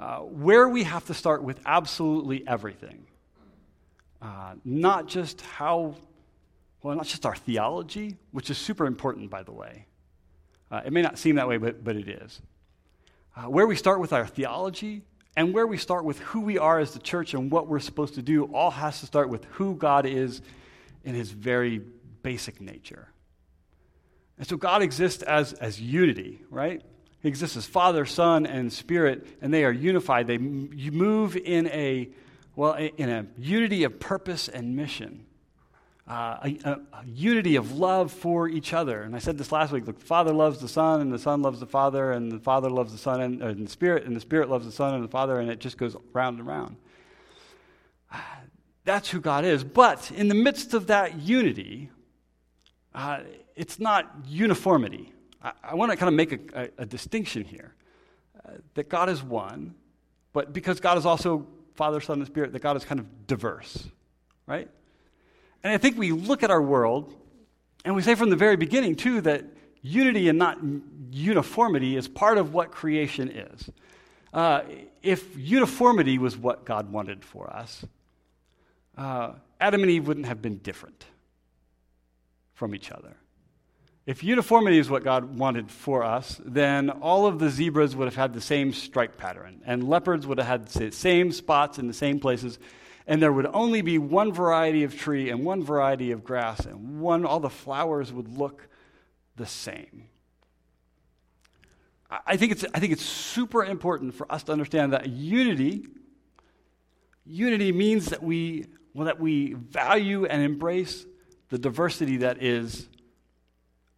uh, 0.01 0.21
where 0.21 0.67
we 0.69 0.83
have 0.83 1.05
to 1.05 1.15
start 1.15 1.43
with 1.43 1.61
absolutely 1.67 2.43
everything. 2.49 3.07
Uh, 4.23 4.55
not 4.65 5.07
just 5.07 5.43
how, 5.43 5.95
well, 6.83 6.97
not 6.97 7.07
just 7.07 7.27
our 7.27 7.37
theology, 7.37 8.17
which 8.31 8.49
is 8.49 8.57
super 8.57 8.87
important, 8.87 9.29
by 9.29 9.43
the 9.43 9.53
way. 9.53 9.87
Uh, 10.71 10.81
it 10.87 10.93
may 10.93 11.03
not 11.03 11.19
seem 11.19 11.37
that 11.37 11.47
way, 11.47 11.59
but, 11.59 11.85
but 11.85 11.97
it 11.97 12.09
is. 12.09 12.41
Uh, 13.37 13.43
where 13.43 13.67
we 13.67 13.77
start 13.77 14.01
with 14.01 14.13
our 14.13 14.27
theology 14.27 15.03
and 15.37 15.53
where 15.53 15.67
we 15.67 15.77
start 15.77 16.05
with 16.05 16.19
who 16.21 16.41
we 16.41 16.57
are 16.57 16.79
as 16.79 16.93
the 16.93 16.99
church 16.99 17.35
and 17.35 17.51
what 17.51 17.67
we're 17.67 17.79
supposed 17.79 18.15
to 18.15 18.23
do 18.23 18.45
all 18.55 18.71
has 18.71 19.01
to 19.01 19.07
start 19.07 19.29
with 19.29 19.45
who 19.53 19.75
God 19.75 20.07
is 20.07 20.41
in 21.05 21.15
his 21.15 21.31
very 21.31 21.83
basic 22.23 22.61
nature. 22.61 23.09
And 24.39 24.47
so 24.47 24.57
God 24.57 24.81
exists 24.81 25.23
as, 25.23 25.53
as 25.55 25.79
unity, 25.79 26.41
right? 26.49 26.83
He 27.23 27.29
exists 27.29 27.57
as 27.57 27.67
Father, 27.67 28.07
Son, 28.07 28.47
and 28.47 28.73
Spirit, 28.73 29.27
and 29.43 29.53
they 29.53 29.65
are 29.65 29.73
unified. 29.73 30.27
They 30.27 30.39
move 30.39 31.37
in 31.37 31.67
a, 31.69 32.09
well, 32.57 32.75
in 32.75 33.11
a 33.11 33.27
unity 33.39 33.85
of 33.85 34.01
purpose 34.01 34.49
and 34.49 34.75
mission. 34.75 35.27
Uh, 36.09 36.39
a, 36.43 36.59
a, 36.65 36.73
a, 36.73 37.07
unity 37.07 37.55
of 37.55 37.79
love 37.79 38.11
for 38.11 38.49
each 38.49 38.73
other. 38.73 39.03
And 39.03 39.15
I 39.15 39.21
said 39.21 39.39
this 39.39 39.53
last 39.53 39.71
week 39.71 39.85
the 39.85 39.93
Father 39.93 40.33
loves 40.33 40.59
the 40.59 40.67
Son, 40.67 41.01
and 41.01 41.13
the 41.13 41.21
Son 41.21 41.41
loves 41.41 41.61
the 41.61 41.67
Father, 41.67 42.11
and 42.11 42.33
the 42.33 42.41
Father 42.41 42.69
loves 42.69 42.91
the 42.91 42.99
Son, 42.99 43.21
and, 43.21 43.41
and 43.41 43.67
the 43.67 43.71
Spirit, 43.71 44.07
and 44.07 44.17
the 44.17 44.21
Spirit 44.21 44.49
loves 44.49 44.67
the 44.67 44.73
Son 44.73 44.95
and 44.95 45.05
the 45.05 45.09
Father, 45.09 45.39
and 45.39 45.49
it 45.51 45.61
just 45.61 45.79
goes 45.79 45.95
round 46.13 46.39
and 46.39 46.49
round. 46.49 46.77
That's 48.85 49.11
who 49.11 49.21
God 49.21 49.45
is. 49.45 49.63
But 49.63 50.11
in 50.11 50.27
the 50.27 50.35
midst 50.35 50.75
of 50.75 50.89
that 50.89 51.21
unity, 51.21 51.91
uh, 52.93 53.21
it's 53.55 53.79
not 53.79 54.11
uniformity. 54.27 55.13
I, 55.43 55.53
I 55.63 55.75
want 55.75 55.91
to 55.91 55.97
kind 55.97 56.09
of 56.09 56.15
make 56.15 56.33
a, 56.33 56.63
a, 56.63 56.83
a 56.83 56.87
distinction 56.87 57.45
here 57.45 57.75
uh, 58.45 58.53
that 58.75 58.89
God 58.89 59.09
is 59.09 59.23
one, 59.23 59.75
but 60.33 60.53
because 60.53 60.81
God 60.81 60.99
is 60.99 61.07
also 61.07 61.47
Father, 61.75 62.01
Son, 62.01 62.19
and 62.19 62.27
Spirit, 62.27 62.53
that 62.53 62.61
God 62.63 62.77
is 62.77 62.85
kind 62.85 63.01
of 63.01 63.27
diverse, 63.27 63.89
right? 64.47 64.69
And 65.63 65.73
I 65.73 65.79
think 65.79 65.97
we 65.97 66.13
look 66.13 66.43
at 66.43 66.51
our 66.51 66.63
world 66.63 67.15
and 67.85 67.95
we 67.95 68.03
say 68.03 68.15
from 68.15 68.31
the 68.31 68.37
very 68.37 68.57
beginning, 68.57 68.97
too, 68.97 69.21
that 69.23 69.45
unity 69.83 70.29
and 70.29 70.39
not 70.39 70.59
uniformity 71.11 71.97
is 71.97 72.07
part 72.07 72.39
of 72.39 72.53
what 72.53 72.71
creation 72.71 73.31
is. 73.31 73.71
Uh, 74.33 74.63
if 75.03 75.37
uniformity 75.37 76.19
was 76.19 76.37
what 76.37 76.65
God 76.65 76.93
wanted 76.93 77.25
for 77.25 77.51
us, 77.51 77.85
uh, 78.97 79.33
Adam 79.61 79.83
and 79.83 79.91
Eve 79.91 80.07
wouldn't 80.07 80.27
have 80.27 80.43
been 80.43 80.59
different 80.59 81.05
from 82.55 82.75
each 82.75 82.91
other. 82.91 83.17
If 84.07 84.25
uniformity 84.25 84.79
is 84.79 84.89
what 84.89 85.05
God 85.05 85.39
wanted 85.39 85.71
for 85.71 86.03
us, 86.03 86.41
then 86.45 86.91
all 86.91 87.27
of 87.27 87.39
the 87.39 87.51
zebras 87.51 87.95
would 87.95 88.07
have 88.07 88.17
had 88.17 88.33
the 88.33 88.41
same 88.41 88.73
stripe 88.73 89.19
pattern, 89.19 89.61
and 89.67 89.89
leopards 89.89 90.27
would 90.27 90.39
have 90.39 90.47
had 90.47 90.67
the 90.69 90.91
same 90.91 91.33
spots 91.33 91.79
in 91.79 91.87
the 91.87 91.93
same 91.93 92.19
places, 92.19 92.59
and 93.07 93.23
there 93.23 93.33
would 93.33 93.47
only 93.47 93.83
be 93.83 93.99
one 93.99 94.33
variety 94.33 94.85
of 94.85 94.97
tree 94.97 95.31
and 95.31 95.45
one 95.45 95.63
variety 95.63 96.13
of 96.13 96.25
grass, 96.25 96.65
and 96.65 97.01
one, 97.01 97.27
all 97.27 97.41
the 97.41 97.51
flowers 97.51 98.13
would 98.13 98.29
look 98.29 98.69
the 99.37 99.47
same. 99.47 100.05
I 102.27 102.37
think 102.37 102.53
it's, 102.53 102.65
I 102.75 102.81
think 102.81 102.93
it's 102.93 103.05
super 103.05 103.65
important 103.65 104.15
for 104.15 104.31
us 104.33 104.43
to 104.45 104.53
understand 104.53 104.93
that 104.95 105.09
unity, 105.09 105.87
unity 107.25 107.71
means 107.71 108.07
that 108.07 108.23
we, 108.23 108.67
well, 108.95 109.05
that 109.05 109.21
we 109.21 109.53
value 109.53 110.25
and 110.25 110.43
embrace 110.43 111.07
the 111.51 111.59
diversity 111.59 112.19
that 112.19 112.43
is 112.43 112.89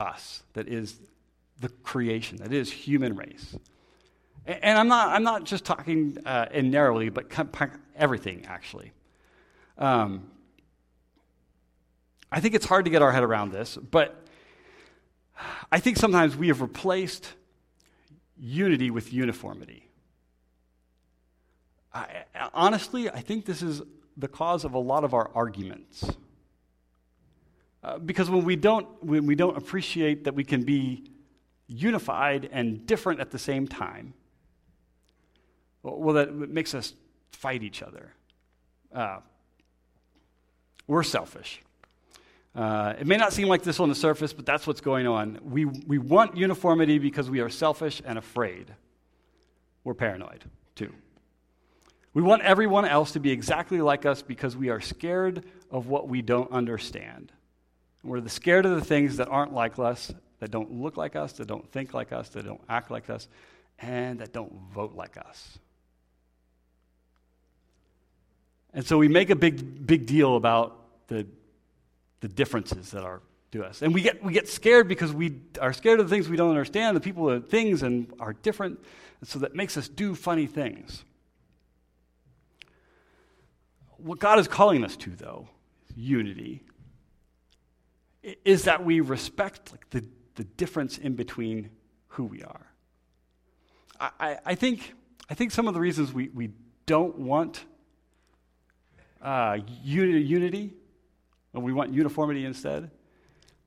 us, 0.03 0.43
that 0.53 0.69
is 0.69 0.97
the 1.61 1.69
creation, 1.69 2.39
that 2.39 2.53
is 2.53 2.71
human 2.71 3.17
race. 3.17 3.57
And 4.45 4.77
I'm 4.79 4.89
not, 4.89 5.09
I'm 5.09 5.23
not 5.23 5.45
just 5.45 5.65
talking 5.65 6.19
uh, 6.27 6.47
in 6.53 6.71
narrowly, 6.71 7.09
but 7.09 7.31
everything, 7.95 8.45
actually. 8.47 8.93
Um, 9.79 10.31
I 12.31 12.41
think 12.41 12.55
it's 12.55 12.67
hard 12.67 12.85
to 12.87 12.91
get 12.91 13.03
our 13.03 13.13
head 13.13 13.23
around 13.23 13.53
this, 13.53 13.77
but 13.77 14.27
I 15.71 15.79
think 15.79 15.97
sometimes 15.97 16.37
we 16.37 16.49
have 16.49 16.61
replaced 16.61 17.29
unity 18.37 18.91
with 18.91 19.13
uniformity. 19.13 19.89
I, 21.95 22.25
honestly, 22.55 23.09
I 23.11 23.21
think 23.21 23.45
this 23.45 23.63
is 23.63 23.83
the 24.17 24.29
cause 24.29 24.65
of 24.65 24.75
a 24.75 24.79
lot 24.79 25.05
of 25.05 25.15
our 25.15 25.31
arguments. 25.35 26.05
Uh, 27.83 27.99
because 27.99 28.31
when 28.31 28.45
we 28.45 28.57
don't 28.57 28.87
when 29.03 29.27
we 29.27 29.35
don't 29.35 29.57
appreciate 29.57 30.25
that 30.25 30.35
we 30.35 30.45
can 30.45 30.63
be 30.63 31.05
unified 31.67 32.49
and 32.53 32.87
different 32.87 33.21
at 33.21 33.31
the 33.31 33.39
same 33.39 33.67
time, 33.67 34.15
well, 35.83 36.15
that 36.15 36.33
makes 36.33 36.75
us 36.75 36.95
fight 37.33 37.63
each 37.63 37.83
other. 37.83 38.13
Uh, 38.95 39.19
we're 40.87 41.03
selfish. 41.03 41.61
Uh, 42.55 42.95
it 42.99 43.07
may 43.07 43.17
not 43.17 43.33
seem 43.33 43.49
like 43.49 43.63
this 43.63 43.81
on 43.81 43.89
the 43.89 43.95
surface, 43.95 44.33
but 44.33 44.45
that's 44.45 44.67
what's 44.67 44.83
going 44.83 45.07
on. 45.07 45.39
We, 45.43 45.65
we 45.65 45.99
want 45.99 46.37
uniformity 46.37 46.99
because 46.99 47.31
we 47.31 47.41
are 47.41 47.49
selfish 47.49 48.03
and 48.05 48.19
afraid. 48.19 48.75
We're 49.85 49.95
paranoid, 49.95 50.45
too. 50.75 50.93
We 52.13 52.21
want 52.21 52.43
everyone 52.43 52.85
else 52.85 53.13
to 53.13 53.21
be 53.21 53.31
exactly 53.31 53.81
like 53.81 54.05
us 54.05 54.21
because 54.21 54.55
we 54.55 54.69
are 54.69 54.81
scared 54.81 55.45
of 55.71 55.87
what 55.87 56.09
we 56.09 56.21
don't 56.21 56.53
understand. 56.53 57.33
We're 58.03 58.21
the 58.21 58.31
scared 58.31 58.67
of 58.67 58.73
the 58.73 58.85
things 58.85 59.17
that 59.19 59.29
aren't 59.29 59.53
like 59.53 59.79
us, 59.79 60.13
that 60.41 60.51
don't 60.51 60.73
look 60.73 60.97
like 60.97 61.15
us, 61.15 61.33
that 61.35 61.47
don't 61.47 61.71
think 61.71 61.95
like 61.95 62.13
us, 62.13 62.29
that 62.31 62.45
don't 62.45 62.61
act 62.69 62.91
like 62.91 63.09
us, 63.09 63.29
and 63.79 64.19
that 64.19 64.33
don't 64.33 64.53
vote 64.75 64.95
like 64.95 65.17
us. 65.17 65.59
And 68.75 68.85
so 68.85 68.99
we 68.99 69.09
make 69.09 69.31
a 69.31 69.37
big, 69.37 69.87
big 69.87 70.07
deal 70.07 70.37
about 70.37 70.79
the, 71.09 71.27
the 72.21 72.29
differences 72.29 72.91
that 72.93 73.05
are 73.05 73.21
to 73.53 73.65
us. 73.65 73.83
And 73.83 73.95
we 73.95 74.01
get, 74.01 74.25
we 74.25 74.33
get 74.33 74.49
scared 74.49 74.89
because 74.89 75.13
we 75.13 75.41
are 75.61 75.73
scared 75.73 76.01
of 76.01 76.09
the 76.09 76.15
things 76.15 76.29
we 76.29 76.37
don't 76.37 76.49
understand, 76.49 76.97
the 76.97 77.01
people, 77.01 77.27
the 77.27 77.41
things, 77.41 77.83
and 77.83 78.13
are 78.19 78.33
different. 78.33 78.81
And 79.21 79.29
so 79.29 79.39
that 79.41 79.55
makes 79.55 79.77
us 79.77 79.89
do 79.89 80.15
funny 80.15 80.47
things. 80.47 81.05
What 83.99 84.19
God 84.19 84.39
is 84.39 84.49
calling 84.49 84.85
us 84.85 84.97
to, 84.97 85.11
though, 85.11 85.49
is 85.91 85.97
unity, 85.97 86.63
is 88.23 88.65
that 88.65 88.85
we 88.85 89.01
respect 89.01 89.73
like, 89.73 89.89
the, 89.91 90.05
the 90.37 90.45
difference 90.45 90.99
in 90.99 91.15
between 91.15 91.71
who 92.09 92.25
we 92.25 92.43
are. 92.43 92.67
I, 93.99 94.11
I, 94.21 94.39
I, 94.47 94.55
think, 94.55 94.95
I 95.29 95.35
think 95.35 95.51
some 95.51 95.69
of 95.69 95.75
the 95.75 95.81
reasons 95.81 96.13
we, 96.13 96.29
we 96.29 96.51
don't 96.87 97.19
want 97.19 97.65
uh, 99.21 99.59
unity, 99.85 100.75
and 101.55 101.63
we 101.63 101.73
want 101.73 101.93
uniformity 101.93 102.45
instead, 102.45 102.91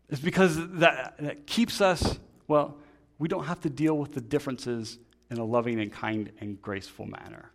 is 0.10 0.20
because 0.20 0.56
that, 0.80 1.16
that 1.20 1.48
keeps 1.48 1.82
us, 1.82 2.20
well, 2.48 2.78
we 3.18 3.28
don't 3.28 3.46
have 3.46 3.62
to 3.62 3.70
deal 3.70 3.98
with 3.98 4.14
the 4.14 4.22
differences 4.22 5.00
in 5.32 5.38
a 5.38 5.44
loving 5.44 5.80
and 5.80 5.92
kind 5.92 6.32
and 6.40 6.62
graceful 6.62 7.06
manner. 7.06 7.52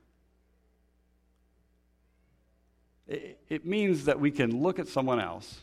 It, 3.06 3.38
it 3.48 3.66
means 3.66 4.06
that 4.06 4.18
we 4.18 4.30
can 4.30 4.62
look 4.62 4.78
at 4.78 4.88
someone 4.88 5.20
else 5.20 5.60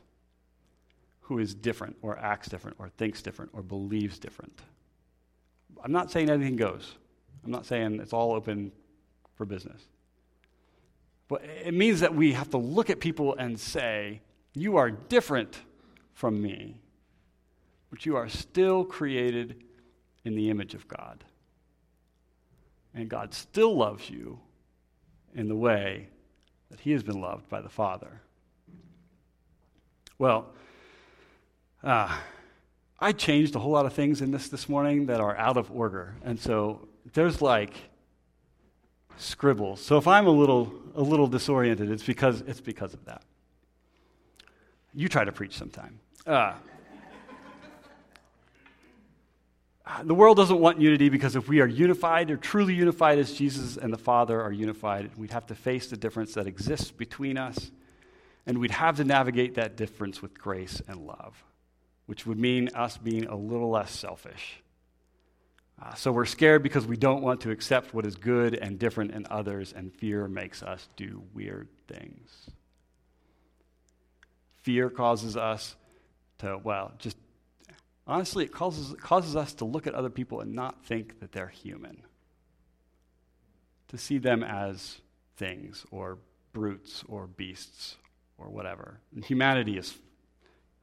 who 1.28 1.40
is 1.40 1.54
different 1.54 1.98
or 2.02 2.18
acts 2.18 2.48
different 2.48 2.78
or 2.80 2.88
thinks 2.88 3.22
different 3.22 3.52
or 3.54 3.62
believes 3.62 4.18
different. 4.18 4.62
I'm 5.84 5.92
not 5.92 6.10
saying 6.10 6.30
anything 6.30 6.56
goes. 6.56 6.96
I'm 7.44 7.52
not 7.52 7.66
saying 7.66 8.00
it's 8.00 8.14
all 8.14 8.32
open 8.32 8.72
for 9.36 9.46
business. 9.46 9.82
But 11.28 11.44
it 11.44 11.74
means 11.74 12.00
that 12.00 12.16
we 12.16 12.32
have 12.32 12.50
to 12.52 12.58
look 12.58 12.90
at 12.90 13.02
people 13.02 13.36
and 13.36 13.60
say, 13.60 14.22
You 14.54 14.78
are 14.78 14.90
different 14.90 15.60
from 16.14 16.42
me, 16.42 16.78
but 17.90 18.06
you 18.06 18.16
are 18.16 18.30
still 18.30 18.86
created 18.86 19.64
in 20.24 20.34
the 20.34 20.50
image 20.50 20.74
of 20.74 20.88
God. 20.88 21.26
And 22.94 23.10
God 23.10 23.34
still 23.34 23.76
loves 23.76 24.10
you 24.10 24.40
in 25.36 25.50
the 25.50 25.56
way 25.58 26.08
that 26.72 26.80
He 26.80 26.94
has 26.94 27.04
been 27.04 27.20
loved 27.20 27.50
by 27.50 27.60
the 27.60 27.70
Father. 27.70 28.22
Well, 30.18 30.54
uh, 31.88 32.12
I 33.00 33.14
changed 33.14 33.56
a 33.56 33.60
whole 33.60 33.72
lot 33.72 33.86
of 33.86 33.94
things 33.94 34.22
in 34.22 34.32
this 34.32 34.50
this 34.50 34.68
morning 34.68 35.06
that 35.06 35.22
are 35.22 35.38
out 35.38 35.56
of 35.56 35.72
order. 35.72 36.16
And 36.24 36.38
so 36.38 36.88
there's 37.14 37.42
like 37.42 37.74
scribbles. 39.16 39.80
So 39.80 39.98
if 39.98 40.06
I'm 40.06 40.28
a 40.28 40.32
little, 40.32 40.74
a 40.96 41.02
little 41.02 41.28
disoriented, 41.28 41.90
it's 41.90 42.04
because, 42.04 42.42
it's 42.42 42.60
because 42.60 42.94
of 42.94 43.06
that. 43.06 43.24
You 44.94 45.08
try 45.08 45.24
to 45.24 45.32
preach 45.32 45.58
sometime. 45.58 46.00
Uh, 46.26 46.56
the 50.04 50.14
world 50.14 50.36
doesn't 50.36 50.60
want 50.60 50.82
unity 50.82 51.08
because 51.08 51.38
if 51.38 51.48
we 51.48 51.62
are 51.62 51.68
unified 51.68 52.30
or 52.30 52.36
truly 52.36 52.74
unified 52.74 53.18
as 53.18 53.32
Jesus 53.32 53.78
and 53.78 53.94
the 53.94 53.98
Father 53.98 54.42
are 54.42 54.52
unified, 54.52 55.12
we'd 55.16 55.32
have 55.32 55.46
to 55.46 55.56
face 55.56 55.88
the 55.88 55.96
difference 55.96 56.34
that 56.34 56.48
exists 56.48 56.92
between 56.92 57.38
us, 57.38 57.72
and 58.46 58.58
we'd 58.58 58.72
have 58.72 58.98
to 58.98 59.06
navigate 59.06 59.56
that 59.56 59.78
difference 59.78 60.22
with 60.22 60.38
grace 60.38 60.82
and 60.90 61.08
love, 61.08 61.46
which 62.08 62.26
would 62.26 62.40
mean 62.40 62.70
us 62.74 62.98
being 62.98 63.26
a 63.26 63.36
little 63.36 63.70
less 63.70 63.92
selfish 63.92 64.62
uh, 65.80 65.94
so 65.94 66.12
we're 66.12 66.26
scared 66.26 66.64
because 66.64 66.88
we 66.88 66.98
don't 66.98 67.22
want 67.22 67.42
to 67.42 67.52
accept 67.52 67.94
what 67.94 68.06
is 68.06 68.16
good 68.16 68.56
and 68.56 68.80
different 68.80 69.12
in 69.12 69.28
others, 69.30 69.74
and 69.76 69.94
fear 69.94 70.28
makes 70.28 70.64
us 70.64 70.90
do 70.96 71.22
weird 71.34 71.68
things. 71.88 72.50
Fear 74.64 74.90
causes 74.90 75.38
us 75.38 75.76
to, 76.40 76.60
well, 76.64 76.94
just 76.98 77.16
honestly, 78.08 78.44
it 78.44 78.52
causes, 78.52 78.96
causes 79.00 79.36
us 79.36 79.54
to 79.54 79.66
look 79.66 79.86
at 79.86 79.94
other 79.94 80.10
people 80.10 80.42
and 80.42 80.54
not 80.54 80.84
think 80.84 81.20
that 81.20 81.32
they're 81.32 81.48
human, 81.48 82.02
to 83.90 84.00
see 84.00 84.18
them 84.18 84.44
as 84.44 85.00
things 85.36 85.86
or 85.92 86.18
brutes 86.54 87.04
or 87.08 87.28
beasts 87.28 87.98
or 88.40 88.50
whatever. 88.50 89.00
And 89.14 89.24
humanity 89.24 89.78
is 89.78 89.96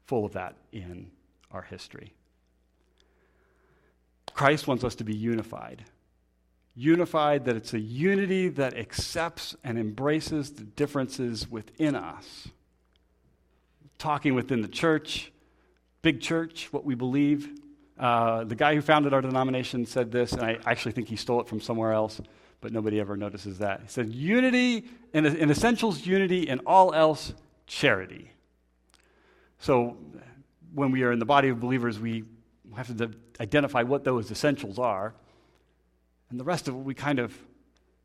full 0.06 0.24
of 0.24 0.32
that 0.32 0.56
in 0.72 1.10
our 1.50 1.62
history. 1.62 2.12
Christ 4.34 4.66
wants 4.66 4.84
us 4.84 4.96
to 4.96 5.04
be 5.04 5.14
unified. 5.14 5.84
Unified, 6.74 7.44
that 7.44 7.54
it's 7.54 7.72
a 7.72 7.78
unity 7.78 8.48
that 8.48 8.76
accepts 8.76 9.54
and 9.62 9.78
embraces 9.78 10.50
the 10.50 10.64
differences 10.64 11.48
within 11.48 11.94
us. 11.94 12.48
Talking 13.96 14.34
within 14.34 14.60
the 14.60 14.68
church, 14.68 15.30
big 16.02 16.20
church, 16.20 16.68
what 16.72 16.84
we 16.84 16.96
believe. 16.96 17.48
Uh, 17.96 18.42
the 18.42 18.56
guy 18.56 18.74
who 18.74 18.80
founded 18.80 19.14
our 19.14 19.22
denomination 19.22 19.86
said 19.86 20.10
this, 20.10 20.32
and 20.32 20.42
I 20.42 20.58
actually 20.66 20.92
think 20.92 21.08
he 21.08 21.16
stole 21.16 21.40
it 21.40 21.46
from 21.46 21.60
somewhere 21.60 21.92
else, 21.92 22.20
but 22.60 22.72
nobody 22.72 22.98
ever 22.98 23.16
notices 23.16 23.58
that. 23.58 23.82
He 23.82 23.88
said, 23.88 24.12
Unity, 24.12 24.84
in, 25.12 25.24
in 25.26 25.50
essentials, 25.50 26.04
unity, 26.04 26.48
in 26.48 26.58
all 26.66 26.92
else, 26.92 27.34
charity. 27.68 28.32
So 29.58 29.96
when 30.74 30.90
we 30.90 31.02
are 31.02 31.12
in 31.12 31.18
the 31.18 31.24
body 31.24 31.48
of 31.48 31.60
believers, 31.60 31.98
we 31.98 32.24
have 32.76 32.96
to 32.96 33.10
identify 33.40 33.82
what 33.82 34.04
those 34.04 34.30
essentials 34.30 34.78
are. 34.78 35.14
And 36.30 36.38
the 36.38 36.44
rest 36.44 36.68
of 36.68 36.74
it, 36.74 36.78
we 36.78 36.94
kind 36.94 37.18
of 37.18 37.32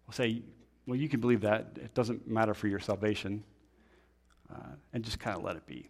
will 0.05 0.13
say, 0.13 0.41
well, 0.85 0.97
you 0.97 1.09
can 1.09 1.19
believe 1.19 1.41
that. 1.41 1.71
It 1.75 1.93
doesn't 1.93 2.27
matter 2.27 2.53
for 2.53 2.67
your 2.67 2.79
salvation. 2.79 3.43
Uh, 4.51 4.57
and 4.93 5.03
just 5.03 5.19
kind 5.19 5.37
of 5.37 5.43
let 5.43 5.55
it 5.55 5.67
be. 5.67 5.89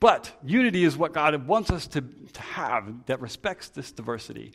But 0.00 0.32
unity 0.42 0.84
is 0.84 0.96
what 0.96 1.12
God 1.12 1.46
wants 1.46 1.70
us 1.70 1.86
to, 1.88 2.00
to 2.00 2.40
have 2.40 3.06
that 3.06 3.20
respects 3.20 3.68
this 3.68 3.92
diversity. 3.92 4.52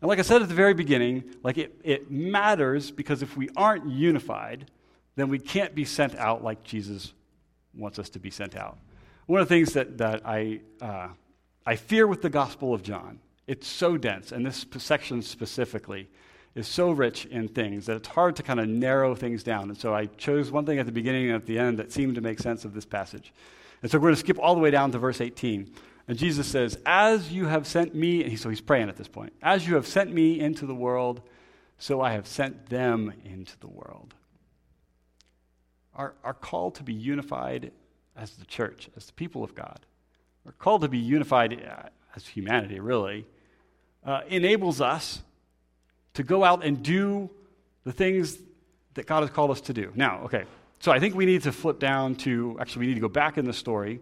And 0.00 0.08
like 0.08 0.18
I 0.18 0.22
said 0.22 0.42
at 0.42 0.48
the 0.48 0.54
very 0.54 0.74
beginning, 0.74 1.24
like 1.42 1.58
it, 1.58 1.80
it 1.82 2.10
matters 2.10 2.90
because 2.90 3.22
if 3.22 3.36
we 3.36 3.48
aren't 3.56 3.88
unified, 3.88 4.70
then 5.16 5.28
we 5.28 5.38
can't 5.38 5.74
be 5.74 5.84
sent 5.84 6.14
out 6.16 6.44
like 6.44 6.62
Jesus 6.62 7.12
wants 7.76 7.98
us 7.98 8.08
to 8.10 8.18
be 8.18 8.30
sent 8.30 8.56
out. 8.56 8.78
One 9.26 9.40
of 9.40 9.48
the 9.48 9.54
things 9.54 9.72
that, 9.72 9.98
that 9.98 10.22
I, 10.26 10.60
uh, 10.80 11.08
I 11.64 11.76
fear 11.76 12.06
with 12.06 12.22
the 12.22 12.30
Gospel 12.30 12.74
of 12.74 12.82
John, 12.82 13.20
it's 13.46 13.66
so 13.66 13.96
dense, 13.96 14.32
and 14.32 14.44
this 14.44 14.66
section 14.78 15.22
specifically 15.22 16.08
is 16.54 16.68
so 16.68 16.90
rich 16.90 17.26
in 17.26 17.48
things 17.48 17.86
that 17.86 17.96
it's 17.96 18.08
hard 18.08 18.36
to 18.36 18.42
kind 18.42 18.60
of 18.60 18.68
narrow 18.68 19.14
things 19.14 19.42
down. 19.42 19.68
And 19.70 19.78
so 19.78 19.94
I 19.94 20.06
chose 20.06 20.50
one 20.50 20.64
thing 20.64 20.78
at 20.78 20.86
the 20.86 20.92
beginning 20.92 21.26
and 21.26 21.34
at 21.34 21.46
the 21.46 21.58
end 21.58 21.78
that 21.78 21.92
seemed 21.92 22.14
to 22.14 22.20
make 22.20 22.38
sense 22.38 22.64
of 22.64 22.74
this 22.74 22.84
passage. 22.84 23.32
And 23.82 23.90
so 23.90 23.98
we're 23.98 24.04
going 24.04 24.14
to 24.14 24.20
skip 24.20 24.38
all 24.38 24.54
the 24.54 24.60
way 24.60 24.70
down 24.70 24.92
to 24.92 24.98
verse 24.98 25.20
18. 25.20 25.72
And 26.06 26.18
Jesus 26.18 26.46
says, 26.46 26.78
As 26.86 27.32
you 27.32 27.46
have 27.46 27.66
sent 27.66 27.94
me, 27.94 28.22
and 28.22 28.30
he, 28.30 28.36
so 28.36 28.50
he's 28.50 28.60
praying 28.60 28.88
at 28.88 28.96
this 28.96 29.08
point, 29.08 29.32
as 29.42 29.66
you 29.66 29.74
have 29.74 29.86
sent 29.86 30.12
me 30.12 30.38
into 30.38 30.66
the 30.66 30.74
world, 30.74 31.22
so 31.78 32.00
I 32.00 32.12
have 32.12 32.26
sent 32.26 32.70
them 32.70 33.12
into 33.24 33.58
the 33.58 33.66
world. 33.66 34.14
Our, 35.96 36.14
our 36.24 36.34
call 36.34 36.70
to 36.72 36.82
be 36.82 36.92
unified 36.92 37.70
as 38.16 38.32
the 38.32 38.44
church, 38.44 38.88
as 38.96 39.06
the 39.06 39.12
people 39.12 39.42
of 39.44 39.54
God, 39.54 39.80
we're 40.44 40.52
called 40.52 40.82
to 40.82 40.88
be 40.88 40.98
unified 40.98 41.64
uh, 41.64 41.88
as 42.14 42.26
humanity, 42.26 42.78
really, 42.80 43.26
uh, 44.04 44.20
enables 44.28 44.80
us 44.80 45.22
to 46.14 46.22
go 46.22 46.44
out 46.44 46.64
and 46.64 46.82
do 46.82 47.30
the 47.84 47.92
things 47.92 48.38
that 48.94 49.06
God 49.06 49.22
has 49.22 49.30
called 49.30 49.50
us 49.50 49.60
to 49.62 49.72
do. 49.72 49.90
Now, 49.94 50.22
okay, 50.24 50.44
so 50.80 50.92
I 50.92 51.00
think 51.00 51.14
we 51.14 51.24
need 51.24 51.42
to 51.44 51.52
flip 51.52 51.78
down 51.78 52.14
to, 52.16 52.58
actually, 52.60 52.80
we 52.80 52.86
need 52.88 52.94
to 52.94 53.00
go 53.00 53.08
back 53.08 53.38
in 53.38 53.46
the 53.46 53.54
story, 53.54 54.00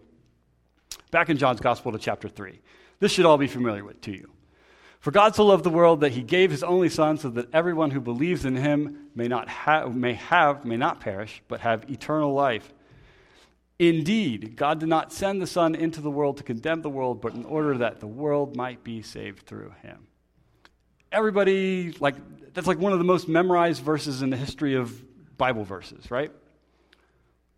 back 1.12 1.30
in 1.30 1.38
John's 1.38 1.60
Gospel 1.60 1.92
to 1.92 1.98
chapter 1.98 2.28
3. 2.28 2.58
This 2.98 3.12
should 3.12 3.24
all 3.24 3.38
be 3.38 3.46
familiar 3.46 3.84
with, 3.84 4.00
to 4.02 4.10
you. 4.10 4.31
For 5.02 5.10
God 5.10 5.34
so 5.34 5.44
loved 5.44 5.64
the 5.64 5.70
world 5.70 6.02
that 6.02 6.12
he 6.12 6.22
gave 6.22 6.52
his 6.52 6.62
only 6.62 6.88
Son 6.88 7.18
so 7.18 7.28
that 7.30 7.52
everyone 7.52 7.90
who 7.90 8.00
believes 8.00 8.44
in 8.44 8.54
him 8.54 9.08
may 9.16 9.26
not 9.26 9.48
have, 9.48 9.92
may 9.96 10.14
have, 10.14 10.64
may 10.64 10.76
not 10.76 11.00
perish, 11.00 11.42
but 11.48 11.58
have 11.58 11.90
eternal 11.90 12.32
life. 12.32 12.72
Indeed, 13.80 14.54
God 14.54 14.78
did 14.78 14.88
not 14.88 15.12
send 15.12 15.42
the 15.42 15.46
Son 15.48 15.74
into 15.74 16.00
the 16.00 16.10
world 16.10 16.36
to 16.36 16.44
condemn 16.44 16.82
the 16.82 16.88
world, 16.88 17.20
but 17.20 17.34
in 17.34 17.44
order 17.44 17.78
that 17.78 17.98
the 17.98 18.06
world 18.06 18.54
might 18.54 18.84
be 18.84 19.02
saved 19.02 19.44
through 19.44 19.74
him. 19.82 20.06
Everybody, 21.10 21.90
like, 21.98 22.14
that's 22.54 22.68
like 22.68 22.78
one 22.78 22.92
of 22.92 23.00
the 23.00 23.04
most 23.04 23.26
memorized 23.26 23.82
verses 23.82 24.22
in 24.22 24.30
the 24.30 24.36
history 24.36 24.76
of 24.76 25.36
Bible 25.36 25.64
verses, 25.64 26.12
right? 26.12 26.30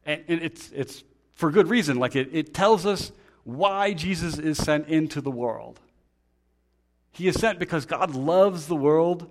And, 0.07 0.24
and 0.28 0.40
it's, 0.40 0.70
it's 0.72 1.04
for 1.33 1.50
good 1.50 1.68
reason. 1.68 1.98
Like, 1.98 2.16
it, 2.16 2.30
it 2.33 2.54
tells 2.54 2.87
us 2.87 3.12
why 3.42 3.92
Jesus 3.92 4.38
is 4.38 4.57
sent 4.57 4.88
into 4.88 5.20
the 5.20 5.30
world. 5.30 5.78
He 7.14 7.29
is 7.29 7.37
sent 7.37 7.59
because 7.59 7.87
God 7.87 8.14
loves 8.14 8.66
the 8.66 8.77
world 8.77 9.31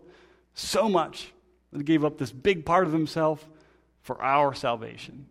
so 0.54 0.90
much 0.90 1.32
that 1.72 1.80
he 1.80 1.84
gave 1.84 2.06
up 2.06 2.18
this 2.18 2.32
big 2.32 2.66
part 2.66 2.88
of 2.88 2.94
himself 2.94 3.48
for 4.02 4.22
our 4.22 4.54
salvation. 4.54 5.26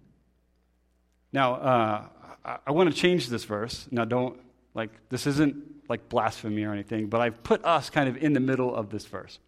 Now, 1.32 1.54
uh, 1.54 2.04
I, 2.44 2.58
I 2.66 2.70
want 2.72 2.90
to 2.90 2.96
change 2.96 3.28
this 3.28 3.44
verse. 3.44 3.88
Now, 3.90 4.04
don't, 4.04 4.38
like, 4.74 4.90
this 5.08 5.26
isn't 5.26 5.88
like 5.88 6.08
blasphemy 6.08 6.64
or 6.64 6.72
anything, 6.72 7.06
but 7.06 7.20
I've 7.20 7.42
put 7.42 7.64
us 7.64 7.90
kind 7.90 8.08
of 8.08 8.16
in 8.16 8.34
the 8.34 8.40
middle 8.40 8.74
of 8.74 8.90
this 8.90 9.06
verse. 9.06 9.38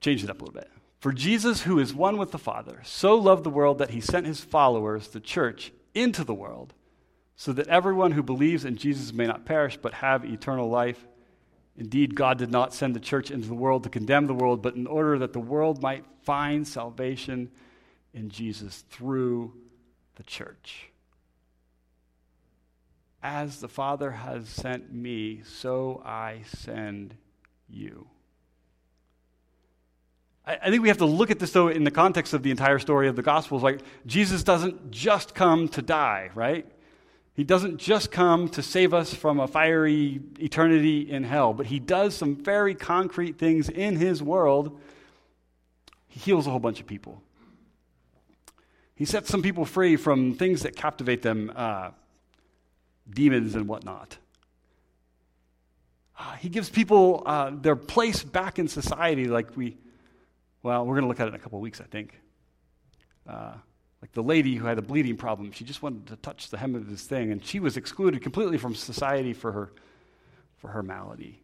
Change 0.00 0.24
it 0.24 0.30
up 0.30 0.40
a 0.40 0.44
little 0.44 0.58
bit. 0.58 0.70
For 1.00 1.12
Jesus, 1.12 1.62
who 1.62 1.78
is 1.78 1.94
one 1.94 2.16
with 2.16 2.30
the 2.30 2.38
Father, 2.38 2.80
so 2.84 3.14
loved 3.14 3.44
the 3.44 3.50
world 3.50 3.78
that 3.78 3.90
he 3.90 4.00
sent 4.00 4.26
his 4.26 4.40
followers, 4.40 5.08
the 5.08 5.20
church, 5.20 5.70
into 5.94 6.24
the 6.24 6.34
world, 6.34 6.72
so 7.36 7.52
that 7.52 7.68
everyone 7.68 8.12
who 8.12 8.22
believes 8.22 8.64
in 8.64 8.76
Jesus 8.76 9.12
may 9.12 9.26
not 9.26 9.44
perish 9.44 9.76
but 9.76 9.94
have 9.94 10.24
eternal 10.24 10.70
life. 10.70 11.06
Indeed, 11.78 12.14
God 12.14 12.38
did 12.38 12.50
not 12.50 12.72
send 12.72 12.96
the 12.96 13.00
church 13.00 13.30
into 13.30 13.48
the 13.48 13.54
world 13.54 13.82
to 13.82 13.90
condemn 13.90 14.26
the 14.26 14.34
world, 14.34 14.62
but 14.62 14.76
in 14.76 14.86
order 14.86 15.18
that 15.18 15.32
the 15.32 15.40
world 15.40 15.82
might 15.82 16.04
find 16.22 16.66
salvation 16.66 17.50
in 18.14 18.30
Jesus 18.30 18.84
through 18.88 19.52
the 20.14 20.22
church. 20.22 20.88
As 23.22 23.60
the 23.60 23.68
Father 23.68 24.10
has 24.10 24.48
sent 24.48 24.92
me, 24.92 25.42
so 25.44 26.02
I 26.04 26.42
send 26.46 27.14
you. 27.68 28.06
I, 30.46 30.70
think 30.70 30.80
we 30.80 30.88
have 30.88 30.98
to 30.98 31.06
look 31.06 31.32
at 31.32 31.40
this, 31.40 31.50
though, 31.50 31.68
in 31.68 31.82
the 31.82 31.90
context 31.90 32.32
of 32.32 32.44
the 32.44 32.52
entire 32.52 32.78
story 32.78 33.08
of 33.08 33.16
the 33.16 33.22
Gospels. 33.22 33.64
Like, 33.64 33.80
Jesus 34.06 34.44
doesn't 34.44 34.92
just 34.92 35.34
come 35.34 35.68
to 35.70 35.82
die, 35.82 36.30
right? 36.36 36.66
He 37.36 37.44
doesn't 37.44 37.76
just 37.76 38.10
come 38.10 38.48
to 38.48 38.62
save 38.62 38.94
us 38.94 39.12
from 39.12 39.40
a 39.40 39.46
fiery 39.46 40.22
eternity 40.40 41.00
in 41.10 41.22
hell, 41.22 41.52
but 41.52 41.66
he 41.66 41.78
does 41.78 42.16
some 42.16 42.34
very 42.34 42.74
concrete 42.74 43.36
things 43.38 43.68
in 43.68 43.96
his 43.96 44.22
world. 44.22 44.80
He 46.08 46.18
heals 46.18 46.46
a 46.46 46.50
whole 46.50 46.60
bunch 46.60 46.80
of 46.80 46.86
people. 46.86 47.20
He 48.94 49.04
sets 49.04 49.28
some 49.28 49.42
people 49.42 49.66
free 49.66 49.96
from 49.96 50.32
things 50.32 50.62
that 50.62 50.76
captivate 50.76 51.20
them, 51.20 51.52
uh, 51.54 51.90
demons 53.10 53.54
and 53.54 53.68
whatnot. 53.68 54.16
Uh, 56.18 56.36
he 56.36 56.48
gives 56.48 56.70
people 56.70 57.22
uh, 57.26 57.50
their 57.52 57.76
place 57.76 58.22
back 58.22 58.58
in 58.58 58.66
society, 58.66 59.26
like 59.26 59.54
we, 59.54 59.76
well, 60.62 60.86
we're 60.86 60.94
going 60.94 61.02
to 61.02 61.08
look 61.08 61.20
at 61.20 61.26
it 61.26 61.34
in 61.34 61.34
a 61.34 61.38
couple 61.38 61.58
of 61.58 61.62
weeks, 61.62 61.82
I 61.82 61.84
think. 61.84 62.18
Like 64.02 64.12
the 64.12 64.22
lady 64.22 64.56
who 64.56 64.66
had 64.66 64.78
a 64.78 64.82
bleeding 64.82 65.16
problem, 65.16 65.52
she 65.52 65.64
just 65.64 65.82
wanted 65.82 66.06
to 66.08 66.16
touch 66.16 66.50
the 66.50 66.58
hem 66.58 66.74
of 66.74 66.86
his 66.86 67.04
thing, 67.04 67.32
and 67.32 67.44
she 67.44 67.60
was 67.60 67.76
excluded 67.76 68.22
completely 68.22 68.58
from 68.58 68.74
society 68.74 69.32
for 69.32 69.52
her, 69.52 69.72
for 70.58 70.68
her 70.68 70.82
malady. 70.82 71.42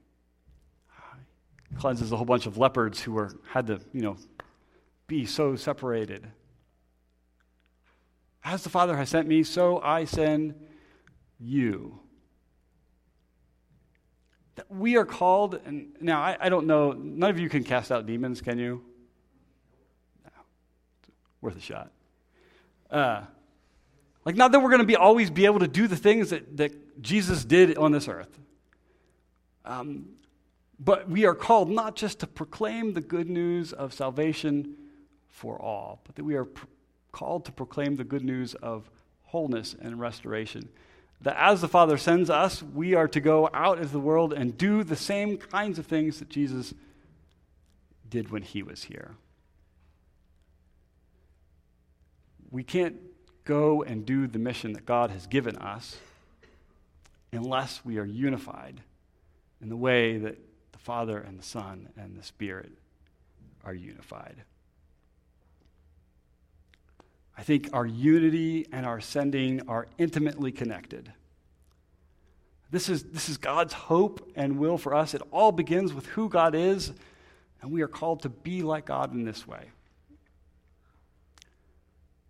Ah, 0.97 1.17
cleanses 1.79 2.12
a 2.12 2.17
whole 2.17 2.27
bunch 2.27 2.47
of 2.47 2.59
leopards 2.59 3.01
who 3.01 3.12
were, 3.12 3.33
had 3.49 3.67
to, 3.69 3.81
you 3.93 4.03
know, 4.03 4.17
be 5.07 5.25
so 5.25 5.57
separated. 5.57 6.27
As 8.45 8.62
the 8.62 8.71
Father 8.71 8.97
has 8.97 9.09
sent 9.09 9.29
me, 9.29 9.43
so 9.45 9.81
I 9.81 10.05
send 10.05 10.55
you. 11.38 11.99
That 14.57 14.71
We 14.71 14.97
are 14.97 15.07
called, 15.07 15.61
and 15.65 15.97
now 16.01 16.21
I, 16.21 16.37
I 16.38 16.49
don't 16.51 16.67
know, 16.67 16.93
none 16.93 17.31
of 17.31 17.38
you 17.38 17.49
can 17.49 17.65
cast 17.65 17.91
out 17.91 18.05
demons, 18.05 18.43
can 18.43 18.59
you? 18.59 18.85
No. 20.25 20.31
Worth 21.41 21.57
a 21.57 21.61
shot. 21.61 21.91
Uh, 22.93 23.23
like, 24.25 24.37
not 24.37 24.53
that 24.53 24.61
we're 24.61 24.69
going 24.69 24.81
to 24.81 24.87
be 24.87 24.97
always 24.97 25.31
be 25.31 25.47
able 25.47 25.61
to 25.61 25.67
do 25.69 25.89
the 25.89 25.97
things 25.97 26.31
that, 26.31 26.57
that 26.59 27.03
Jesus 27.03 27.45
did 27.45 27.77
on 27.77 27.91
this 27.91 28.07
earth. 28.07 28.39
Um, 29.65 30.11
but 30.79 31.09
we 31.09 31.25
are 31.25 31.35
called 31.35 31.71
not 31.71 31.97
just 31.97 32.21
to 32.21 32.27
proclaim 32.27 32.93
the 32.93 33.01
good 33.01 33.29
news 33.29 33.73
of 33.73 33.95
salvation 33.95 34.77
for 35.29 35.61
all, 35.61 36.01
but 36.05 36.17
that 36.17 36.25
we 36.25 36.35
are 36.35 36.45
pr- 36.45 36.67
called 37.11 37.45
to 37.47 37.53
proclaim 37.53 37.97
the 37.97 38.05
good 38.05 38.25
news 38.25 38.55
of 38.55 38.91
wholeness 39.25 39.75
and 39.81 39.99
restoration. 39.99 40.69
That 41.23 41.37
as 41.39 41.61
the 41.61 41.69
Father 41.69 41.97
sends 41.97 42.31
us, 42.31 42.63
we 42.63 42.95
are 42.95 43.09
to 43.09 43.21
go 43.21 43.49
out 43.55 43.79
into 43.79 43.93
the 43.93 44.01
world 44.01 44.33
and 44.33 44.59
do 44.59 44.85
the 44.85 44.97
same 44.97 45.39
kinds 45.39 45.79
of 45.79 45.87
things 45.87 46.19
that 46.19 46.29
Jesus 46.29 46.75
did 48.09 48.31
when 48.31 48.43
he 48.43 48.63
was 48.63 48.85
here. 48.85 49.13
We 52.53 52.62
can't 52.62 52.97
go 53.45 53.83
and 53.83 54.07
do 54.07 54.29
the 54.29 54.38
mission 54.38 54.75
that 54.75 54.87
God 54.87 55.11
has 55.11 55.27
given 55.27 55.57
us 55.57 55.97
unless 57.33 57.85
we 57.85 57.99
are 57.99 58.05
unified 58.05 58.83
in 59.62 59.71
the 59.71 59.77
way 59.77 60.19
that 60.19 60.38
the 60.73 60.79
Father 60.79 61.19
and 61.19 61.38
the 61.38 61.43
Son 61.43 61.88
and 61.97 62.17
the 62.17 62.23
Spirit 62.23 62.71
are 63.65 63.75
unified. 63.75 64.37
I 67.38 67.43
think 67.43 67.71
our 67.73 67.87
unity 67.87 68.67
and 68.71 68.85
our 68.85 69.01
sending 69.01 69.67
are 69.67 69.88
intimately 69.97 70.53
connected. 70.53 71.11
This 72.71 72.91
is, 72.91 73.05
this 73.05 73.31
is 73.31 73.38
God's 73.38 73.73
hope 73.73 74.31
and 74.37 74.59
will 74.59 74.77
for 74.77 74.95
us. 74.95 75.15
It 75.15 75.23
all 75.31 75.53
begins 75.53 75.95
with 75.95 76.07
who 76.07 76.29
God 76.29 76.55
is, 76.55 76.93
and 77.62 77.71
we 77.71 77.81
are 77.81 77.88
called 77.88 78.23
to 78.23 78.29
be 78.29 78.62
like 78.62 78.87
God 78.87 79.15
in 79.15 79.25
this 79.25 79.47
way. 79.49 79.71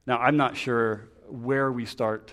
Now, 0.06 0.18
I'm 0.18 0.36
not 0.36 0.56
sure 0.56 1.08
where 1.28 1.70
we 1.70 1.86
start 1.86 2.32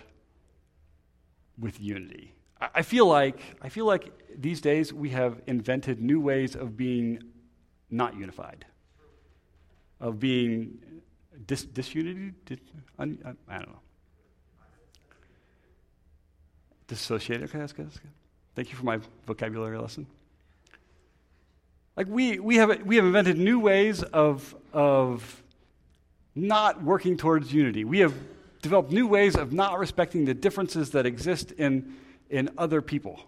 with 1.57 1.79
unity. 1.79 2.33
I, 2.59 2.81
feel 2.81 3.05
like, 3.05 3.39
I 3.61 3.69
feel 3.69 3.85
like 3.85 4.11
these 4.37 4.59
days 4.59 4.91
we 4.91 5.09
have 5.09 5.41
invented 5.47 6.01
new 6.01 6.19
ways 6.19 6.55
of 6.55 6.75
being 6.75 7.23
not 7.89 8.15
unified, 8.15 8.65
of 9.99 10.19
being 10.19 10.79
dis, 11.45 11.63
disunity. 11.63 12.33
Dis, 12.45 12.59
un, 12.97 13.17
I 13.47 13.57
don't 13.57 13.69
know. 13.69 13.79
Dissociated. 16.87 17.49
Okay, 17.49 17.59
that's 17.59 17.73
good, 17.73 17.87
that's 17.87 17.99
good. 17.99 18.11
Thank 18.55 18.71
you 18.71 18.77
for 18.77 18.85
my 18.85 18.99
vocabulary 19.25 19.77
lesson. 19.77 20.07
Like 21.95 22.07
we, 22.07 22.39
we, 22.39 22.55
have, 22.57 22.83
we 22.83 22.95
have 22.95 23.05
invented 23.05 23.37
new 23.37 23.59
ways 23.59 24.03
of, 24.03 24.55
of 24.73 25.43
not 26.35 26.83
working 26.83 27.17
towards 27.17 27.53
unity. 27.53 27.83
We 27.83 27.99
have 27.99 28.13
developed 28.61 28.91
new 28.91 29.07
ways 29.07 29.35
of 29.35 29.53
not 29.53 29.79
respecting 29.79 30.25
the 30.25 30.33
differences 30.33 30.91
that 30.91 31.05
exist 31.05 31.51
in, 31.53 31.95
in 32.29 32.49
other 32.57 32.81
people. 32.81 33.21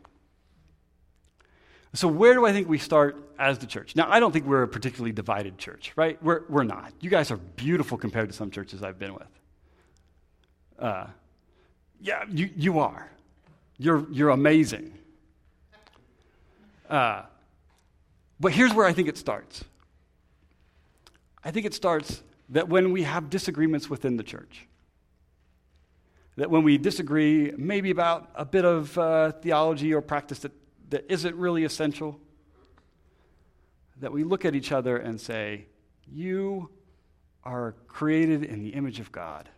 So, 1.93 2.07
where 2.07 2.33
do 2.33 2.45
I 2.45 2.53
think 2.53 2.69
we 2.69 2.77
start 2.77 3.17
as 3.37 3.59
the 3.59 3.65
church? 3.65 3.97
Now, 3.97 4.09
I 4.09 4.21
don't 4.21 4.31
think 4.31 4.45
we're 4.45 4.63
a 4.63 4.67
particularly 4.67 5.11
divided 5.11 5.57
church, 5.57 5.91
right? 5.97 6.21
We're, 6.23 6.43
we're 6.47 6.63
not. 6.63 6.93
You 7.01 7.09
guys 7.09 7.31
are 7.31 7.37
beautiful 7.37 7.97
compared 7.97 8.29
to 8.29 8.33
some 8.33 8.49
churches 8.49 8.81
I've 8.81 8.97
been 8.97 9.13
with. 9.13 9.27
Uh, 10.79 11.07
yeah, 11.99 12.23
you, 12.29 12.49
you 12.55 12.79
are. 12.79 13.09
You're, 13.77 14.07
you're 14.09 14.29
amazing. 14.29 14.93
Uh, 16.89 17.23
but 18.39 18.53
here's 18.53 18.73
where 18.73 18.85
I 18.85 18.93
think 18.93 19.07
it 19.07 19.17
starts 19.17 19.63
I 21.43 21.51
think 21.51 21.65
it 21.65 21.73
starts 21.73 22.21
that 22.51 22.69
when 22.69 22.91
we 22.91 23.03
have 23.03 23.29
disagreements 23.29 23.89
within 23.89 24.17
the 24.17 24.23
church, 24.23 24.67
that 26.35 26.49
when 26.49 26.63
we 26.63 26.77
disagree 26.77 27.51
maybe 27.57 27.91
about 27.91 28.29
a 28.35 28.45
bit 28.45 28.65
of 28.65 28.97
uh, 28.97 29.31
theology 29.31 29.93
or 29.93 30.01
practice 30.01 30.39
that, 30.39 30.51
that 30.89 31.05
isn't 31.11 31.35
really 31.35 31.63
essential, 31.63 32.19
that 33.99 34.11
we 34.11 34.23
look 34.23 34.45
at 34.45 34.55
each 34.55 34.71
other 34.71 34.97
and 34.97 35.19
say, 35.19 35.65
You 36.11 36.69
are 37.43 37.75
created 37.87 38.43
in 38.43 38.61
the 38.61 38.69
image 38.69 38.99
of 38.99 39.11
God. 39.11 39.49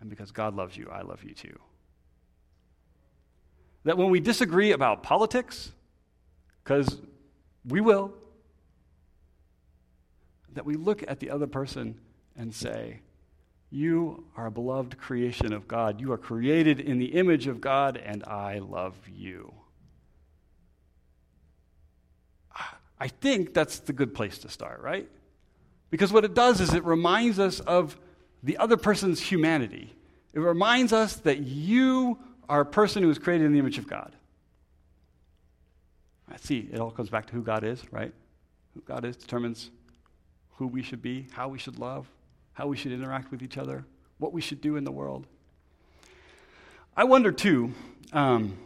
And 0.00 0.10
because 0.10 0.32
God 0.32 0.54
loves 0.54 0.76
you, 0.76 0.88
I 0.92 1.02
love 1.02 1.22
you 1.22 1.34
too. 1.34 1.58
That 3.84 3.96
when 3.96 4.10
we 4.10 4.20
disagree 4.20 4.72
about 4.72 5.02
politics, 5.02 5.70
because 6.62 6.98
we 7.66 7.80
will, 7.80 8.12
that 10.54 10.64
we 10.64 10.74
look 10.74 11.04
at 11.06 11.20
the 11.20 11.30
other 11.30 11.46
person 11.46 12.00
and 12.36 12.54
say, 12.54 13.00
You 13.70 14.24
are 14.36 14.46
a 14.46 14.50
beloved 14.50 14.98
creation 14.98 15.52
of 15.52 15.68
God. 15.68 16.00
You 16.00 16.12
are 16.12 16.18
created 16.18 16.80
in 16.80 16.98
the 16.98 17.14
image 17.14 17.46
of 17.46 17.60
God, 17.60 17.96
and 17.96 18.24
I 18.24 18.58
love 18.58 18.94
you. 19.08 19.52
I 22.98 23.08
think 23.08 23.52
that's 23.52 23.80
the 23.80 23.92
good 23.92 24.14
place 24.14 24.38
to 24.38 24.48
start, 24.48 24.80
right? 24.80 25.08
Because 25.90 26.12
what 26.12 26.24
it 26.24 26.34
does 26.34 26.60
is 26.60 26.72
it 26.72 26.84
reminds 26.84 27.38
us 27.38 27.60
of 27.60 27.98
the 28.42 28.56
other 28.58 28.76
person's 28.76 29.20
humanity. 29.20 29.94
It 30.32 30.40
reminds 30.40 30.92
us 30.92 31.16
that 31.16 31.40
you 31.40 32.18
are 32.48 32.60
a 32.60 32.66
person 32.66 33.02
who 33.02 33.10
is 33.10 33.18
created 33.18 33.44
in 33.46 33.52
the 33.52 33.58
image 33.58 33.78
of 33.78 33.86
God. 33.86 34.14
I 36.30 36.36
see, 36.36 36.68
it 36.72 36.80
all 36.80 36.90
comes 36.90 37.10
back 37.10 37.26
to 37.26 37.32
who 37.32 37.42
God 37.42 37.64
is, 37.64 37.80
right? 37.92 38.12
Who 38.74 38.80
God 38.80 39.04
is 39.04 39.16
determines 39.16 39.70
who 40.56 40.66
we 40.66 40.82
should 40.82 41.02
be, 41.02 41.26
how 41.32 41.48
we 41.48 41.58
should 41.58 41.78
love, 41.78 42.08
how 42.52 42.66
we 42.66 42.76
should 42.76 42.92
interact 42.92 43.30
with 43.30 43.42
each 43.42 43.58
other, 43.58 43.84
what 44.18 44.32
we 44.32 44.40
should 44.40 44.60
do 44.60 44.76
in 44.76 44.84
the 44.84 44.92
world. 44.92 45.26
I 46.96 47.04
wonder 47.04 47.32
too. 47.32 47.72
Um, 48.12 48.56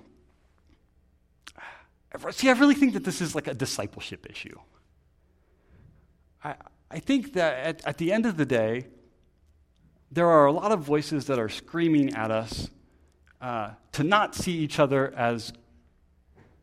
see, 2.30 2.50
I 2.50 2.52
really 2.52 2.74
think 2.74 2.92
that 2.92 3.04
this 3.04 3.20
is 3.20 3.34
like 3.34 3.46
a 3.46 3.54
discipleship 3.54 4.26
issue. 4.28 4.58
I, 6.44 6.54
I 6.90 6.98
think 6.98 7.32
that 7.34 7.54
at, 7.54 7.86
at 7.86 7.98
the 7.98 8.12
end 8.12 8.26
of 8.26 8.36
the 8.36 8.46
day, 8.46 8.86
there 10.10 10.28
are 10.28 10.46
a 10.46 10.52
lot 10.52 10.72
of 10.72 10.80
voices 10.80 11.26
that 11.26 11.38
are 11.38 11.48
screaming 11.48 12.14
at 12.14 12.30
us 12.30 12.68
uh, 13.40 13.70
to 13.92 14.04
not 14.04 14.34
see 14.34 14.52
each 14.52 14.78
other 14.78 15.12
as 15.16 15.52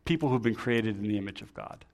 people 0.03 0.29
who've 0.29 0.41
been 0.41 0.55
created 0.55 0.97
in 0.97 1.07
the 1.07 1.17
image 1.17 1.41
of 1.41 1.53
God. 1.53 1.85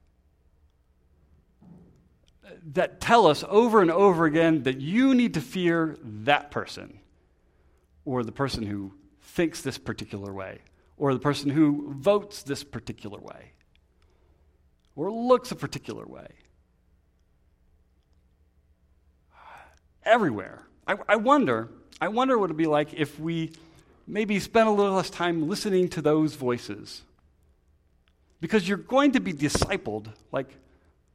That 2.74 3.02
tell 3.02 3.28
us 3.28 3.44
over 3.48 3.82
and 3.82 3.92
over 3.92 4.26
again 4.26 4.64
that 4.64 4.80
you 4.80 5.14
need 5.14 5.34
to 5.36 5.42
fear 5.42 5.98
that 6.04 6.52
person, 6.52 7.00
or 8.06 8.24
the 8.24 8.32
person 8.32 8.64
who 8.64 8.94
thinks 9.22 9.62
this 9.62 9.78
particular 9.78 10.34
way, 10.34 10.60
or 10.98 11.14
the 11.14 11.20
person 11.20 11.50
who 11.50 11.94
votes 11.94 12.44
this 12.44 12.64
particular 12.64 13.20
way, 13.20 13.52
or 14.96 15.12
looks 15.12 15.52
a 15.52 15.56
particular 15.56 16.06
way. 16.06 16.28
Everywhere. 20.04 20.64
I, 20.88 20.98
I 21.08 21.16
wonder, 21.16 21.70
I 22.00 22.08
wonder 22.08 22.38
what 22.38 22.46
it'd 22.46 22.58
be 22.58 22.66
like 22.66 22.94
if 22.94 23.20
we 23.20 23.52
maybe 24.08 24.40
spent 24.40 24.68
a 24.68 24.72
little 24.72 24.94
less 24.94 25.10
time 25.10 25.48
listening 25.48 25.88
to 25.90 26.02
those 26.02 26.36
voices 26.36 27.04
because 28.42 28.68
you're 28.68 28.78
going 28.78 29.12
to 29.14 29.20
be 29.20 29.32
discipled, 29.32 30.08
like 30.32 30.50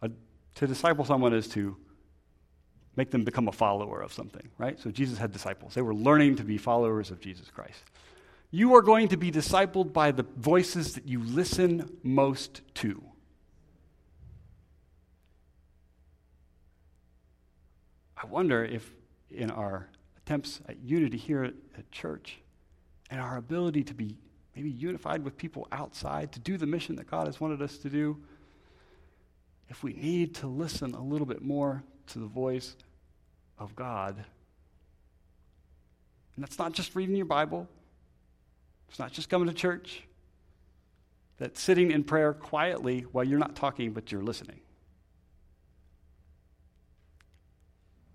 a, 0.01 0.11
to 0.57 0.67
disciple 0.67 1.05
someone 1.05 1.33
is 1.33 1.49
to 1.49 1.77
make 2.97 3.11
them 3.11 3.25
become 3.25 3.47
a 3.47 3.53
follower 3.53 4.01
of 4.01 4.13
something, 4.13 4.49
right? 4.59 4.81
So 4.81 4.91
Jesus 4.91 5.19
had 5.19 5.33
disciples. 5.33 5.75
They 5.75 5.83
were 5.83 5.95
learning 5.95 6.37
to 6.37 6.45
be 6.45 6.59
followers 6.59 7.11
of 7.11 7.21
Jesus 7.21 7.51
Christ. 7.51 7.85
You 8.51 8.75
are 8.75 8.83
going 8.83 9.09
to 9.09 9.17
be 9.17 9.31
discipled 9.31 9.93
by 9.93 10.13
the 10.13 10.25
voices 10.37 10.95
that 10.95 11.07
you 11.07 11.23
listen 11.23 11.99
most 12.03 12.63
to. 12.77 13.03
I 18.17 18.27
wonder 18.27 18.65
if 18.65 18.91
in 19.31 19.51
our 19.51 19.89
attempts 20.17 20.61
at 20.69 20.79
unity 20.79 21.19
here 21.19 21.45
at 21.45 21.91
church 21.91 22.39
and 23.11 23.21
our 23.21 23.37
ability 23.37 23.85
to 23.85 23.95
be 23.95 24.17
maybe 24.55 24.71
unified 24.71 25.23
with 25.23 25.37
people 25.37 25.69
outside 25.71 26.33
to 26.33 26.41
do 26.41 26.57
the 26.57 26.65
mission 26.65 26.97
that 26.97 27.11
God 27.11 27.27
has 27.27 27.41
wanted 27.41 27.61
us 27.61 27.77
to 27.79 27.91
do, 27.91 28.17
if 29.69 29.83
we 29.83 29.93
need 29.93 30.35
to 30.37 30.47
listen 30.47 30.95
a 30.95 31.03
little 31.03 31.27
bit 31.27 31.43
more 31.43 31.83
to 32.09 32.19
the 32.19 32.27
voice 32.27 32.77
of 33.59 33.75
God, 33.75 34.17
and 36.35 36.45
that's 36.45 36.59
not 36.59 36.73
just 36.73 36.95
reading 36.95 37.17
your 37.17 37.27
Bible, 37.27 37.69
it's 38.89 38.99
not 38.99 39.13
just 39.13 39.29
coming 39.29 39.49
to 39.49 39.55
church, 39.55 40.03
that's 41.39 41.61
sitting 41.61 41.91
in 41.91 42.05
prayer 42.05 42.33
quietly 42.33 43.07
while 43.13 43.25
you're 43.25 43.39
not 43.39 43.57
talking, 43.57 43.93
but 43.93 44.11
you're 44.13 44.23
listening. 44.23 44.61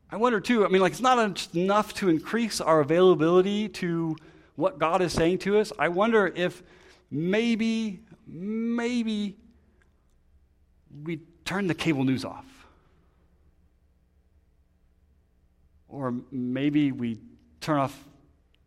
I 0.10 0.18
wonder 0.18 0.42
too, 0.42 0.66
I 0.66 0.70
mean, 0.70 0.82
like, 0.82 0.92
it's 0.92 1.02
not 1.02 1.54
enough 1.56 1.94
to 1.96 2.10
increase 2.10 2.60
our 2.60 2.82
availability 2.82 3.70
to 3.70 4.18
what 4.56 4.78
God 4.78 5.02
is 5.02 5.14
saying 5.14 5.40
to 5.40 5.58
us, 5.60 5.72
I 5.80 5.88
wonder 5.88 6.28
if 6.28 6.62
maybe, 7.10 8.02
maybe 8.28 9.38
we 11.04 11.22
turn 11.46 11.68
the 11.68 11.74
cable 11.74 12.04
news 12.04 12.26
off. 12.26 12.46
Or 15.88 16.14
maybe 16.32 16.92
we 16.92 17.20
turn 17.60 17.78
off 17.78 18.04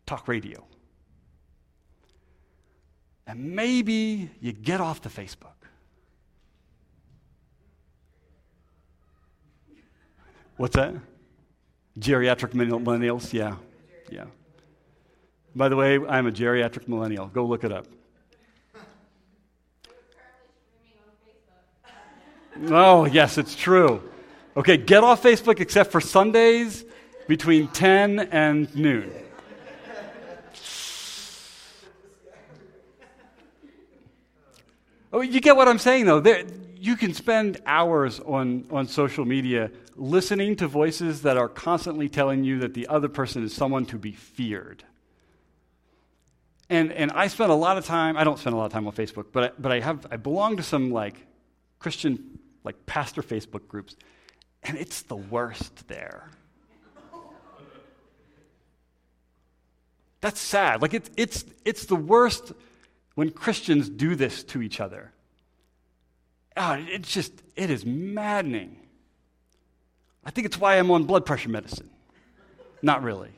talk 0.06 0.28
radio. 0.28 0.64
And 3.26 3.54
maybe 3.54 4.30
you 4.40 4.52
get 4.52 4.80
off 4.80 5.00
the 5.00 5.08
Facebook. 5.08 5.48
What's 10.56 10.76
that? 10.76 10.94
Geriatric 11.98 12.52
millennials? 12.52 13.32
Yeah. 13.32 13.56
Yeah. 14.10 14.26
By 15.56 15.68
the 15.68 15.76
way, 15.76 15.98
I'm 16.06 16.26
a 16.26 16.32
geriatric 16.32 16.86
millennial. 16.88 17.26
Go 17.28 17.46
look 17.46 17.64
it 17.64 17.72
up. 17.72 17.86
Oh, 22.62 23.04
yes, 23.04 23.38
it's 23.38 23.54
true. 23.56 24.02
Okay, 24.56 24.76
get 24.76 25.02
off 25.02 25.22
Facebook 25.22 25.60
except 25.60 25.90
for 25.90 26.00
Sundays 26.00 26.84
between 27.26 27.68
10 27.68 28.20
and 28.20 28.74
noon. 28.76 29.12
Oh, 35.12 35.20
you 35.20 35.40
get 35.40 35.56
what 35.56 35.68
I'm 35.68 35.78
saying, 35.78 36.06
though. 36.06 36.20
There, 36.20 36.44
you 36.76 36.96
can 36.96 37.14
spend 37.14 37.60
hours 37.66 38.20
on, 38.20 38.66
on 38.70 38.86
social 38.88 39.24
media 39.24 39.70
listening 39.96 40.56
to 40.56 40.68
voices 40.68 41.22
that 41.22 41.36
are 41.36 41.48
constantly 41.48 42.08
telling 42.08 42.44
you 42.44 42.58
that 42.58 42.74
the 42.74 42.88
other 42.88 43.08
person 43.08 43.44
is 43.44 43.54
someone 43.54 43.86
to 43.86 43.96
be 43.96 44.12
feared 44.12 44.84
And, 46.68 46.92
and 46.92 47.12
I 47.12 47.28
spend 47.28 47.52
a 47.52 47.54
lot 47.54 47.78
of 47.78 47.86
time, 47.86 48.16
I 48.16 48.24
don't 48.24 48.38
spend 48.38 48.54
a 48.54 48.56
lot 48.56 48.66
of 48.66 48.72
time 48.72 48.86
on 48.86 48.92
Facebook, 48.92 49.26
but 49.32 49.44
I, 49.44 49.50
but 49.58 49.72
I, 49.72 49.80
have, 49.80 50.06
I 50.10 50.16
belong 50.16 50.56
to 50.56 50.62
some 50.62 50.90
like 50.90 51.26
Christian, 51.78 52.38
like 52.64 52.86
pastor 52.86 53.22
Facebook 53.22 53.68
groups, 53.68 53.94
and 54.62 54.76
it's 54.76 55.02
the 55.02 55.16
worst 55.16 55.86
there. 55.86 56.30
That's 60.20 60.40
sad. 60.40 60.80
Like 60.80 60.94
it's, 60.94 61.10
it's, 61.18 61.44
it's 61.66 61.84
the 61.84 61.96
worst 61.96 62.52
when 63.14 63.30
Christians 63.30 63.90
do 63.90 64.14
this 64.14 64.42
to 64.44 64.62
each 64.62 64.80
other. 64.80 65.12
Oh, 66.56 66.72
it's 66.88 67.12
just, 67.12 67.32
it 67.56 67.68
is 67.68 67.84
maddening. 67.84 68.78
I 70.24 70.30
think 70.30 70.46
it's 70.46 70.58
why 70.58 70.78
I'm 70.78 70.90
on 70.90 71.04
blood 71.04 71.26
pressure 71.26 71.50
medicine. 71.50 71.90
Not 72.80 73.02
really. 73.02 73.32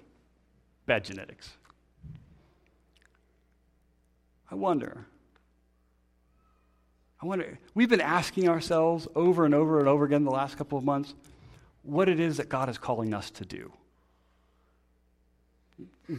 Bad 0.86 1.04
genetics. 1.04 1.50
I 4.48 4.54
wonder. 4.54 5.06
I 7.26 7.28
wonder, 7.28 7.58
we've 7.74 7.88
been 7.88 8.00
asking 8.00 8.48
ourselves 8.48 9.08
over 9.16 9.44
and 9.44 9.52
over 9.52 9.80
and 9.80 9.88
over 9.88 10.04
again 10.04 10.22
the 10.22 10.30
last 10.30 10.56
couple 10.56 10.78
of 10.78 10.84
months 10.84 11.12
what 11.82 12.08
it 12.08 12.20
is 12.20 12.36
that 12.36 12.48
God 12.48 12.68
is 12.68 12.78
calling 12.78 13.12
us 13.12 13.32
to 13.32 13.44
do. 13.44 13.72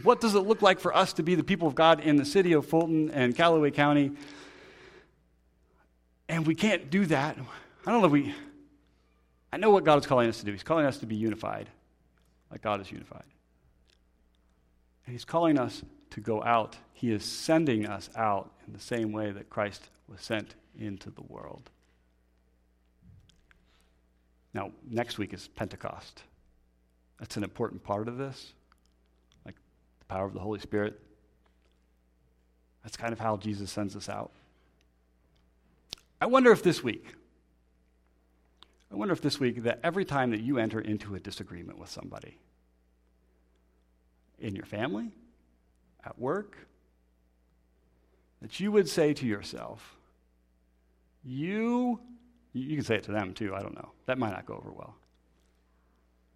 What 0.02 0.20
does 0.20 0.34
it 0.34 0.40
look 0.40 0.60
like 0.60 0.80
for 0.80 0.94
us 0.94 1.14
to 1.14 1.22
be 1.22 1.34
the 1.34 1.42
people 1.42 1.66
of 1.66 1.74
God 1.74 2.00
in 2.00 2.16
the 2.16 2.26
city 2.26 2.52
of 2.52 2.66
Fulton 2.66 3.10
and 3.10 3.34
Callaway 3.34 3.70
County? 3.70 4.12
And 6.28 6.46
we 6.46 6.54
can't 6.54 6.90
do 6.90 7.06
that. 7.06 7.38
I 7.86 7.90
don't 7.90 8.02
know 8.02 8.06
if 8.06 8.12
we, 8.12 8.34
I 9.50 9.56
know 9.56 9.70
what 9.70 9.84
God 9.84 9.98
is 9.98 10.04
calling 10.04 10.28
us 10.28 10.40
to 10.40 10.44
do. 10.44 10.52
He's 10.52 10.62
calling 10.62 10.84
us 10.84 10.98
to 10.98 11.06
be 11.06 11.16
unified, 11.16 11.70
like 12.50 12.60
God 12.60 12.82
is 12.82 12.92
unified. 12.92 13.24
And 15.06 15.14
He's 15.14 15.24
calling 15.24 15.58
us 15.58 15.82
to 16.10 16.20
go 16.20 16.44
out. 16.44 16.76
He 16.92 17.10
is 17.10 17.24
sending 17.24 17.86
us 17.86 18.10
out 18.14 18.52
in 18.66 18.74
the 18.74 18.78
same 18.78 19.10
way 19.10 19.30
that 19.30 19.48
Christ 19.48 19.88
was 20.06 20.20
sent 20.20 20.54
into 20.78 21.10
the 21.10 21.22
world. 21.22 21.70
Now, 24.54 24.72
next 24.88 25.18
week 25.18 25.34
is 25.34 25.48
Pentecost. 25.48 26.22
That's 27.18 27.36
an 27.36 27.44
important 27.44 27.82
part 27.82 28.08
of 28.08 28.16
this, 28.16 28.52
like 29.44 29.56
the 29.98 30.04
power 30.06 30.24
of 30.24 30.32
the 30.32 30.40
Holy 30.40 30.60
Spirit. 30.60 31.00
That's 32.82 32.96
kind 32.96 33.12
of 33.12 33.20
how 33.20 33.36
Jesus 33.36 33.70
sends 33.70 33.96
us 33.96 34.08
out. 34.08 34.32
I 36.20 36.26
wonder 36.26 36.50
if 36.50 36.62
this 36.62 36.82
week, 36.82 37.14
I 38.90 38.96
wonder 38.96 39.12
if 39.12 39.20
this 39.20 39.38
week 39.38 39.62
that 39.64 39.80
every 39.84 40.04
time 40.04 40.30
that 40.30 40.40
you 40.40 40.58
enter 40.58 40.80
into 40.80 41.14
a 41.14 41.20
disagreement 41.20 41.78
with 41.78 41.90
somebody, 41.90 42.38
in 44.40 44.54
your 44.54 44.64
family, 44.64 45.10
at 46.04 46.18
work, 46.18 46.56
that 48.40 48.58
you 48.60 48.72
would 48.72 48.88
say 48.88 49.12
to 49.12 49.26
yourself, 49.26 49.97
You, 51.24 52.00
you 52.52 52.76
can 52.76 52.84
say 52.84 52.96
it 52.96 53.04
to 53.04 53.12
them 53.12 53.34
too, 53.34 53.54
I 53.54 53.62
don't 53.62 53.74
know. 53.74 53.90
That 54.06 54.18
might 54.18 54.30
not 54.30 54.46
go 54.46 54.54
over 54.54 54.72
well. 54.72 54.96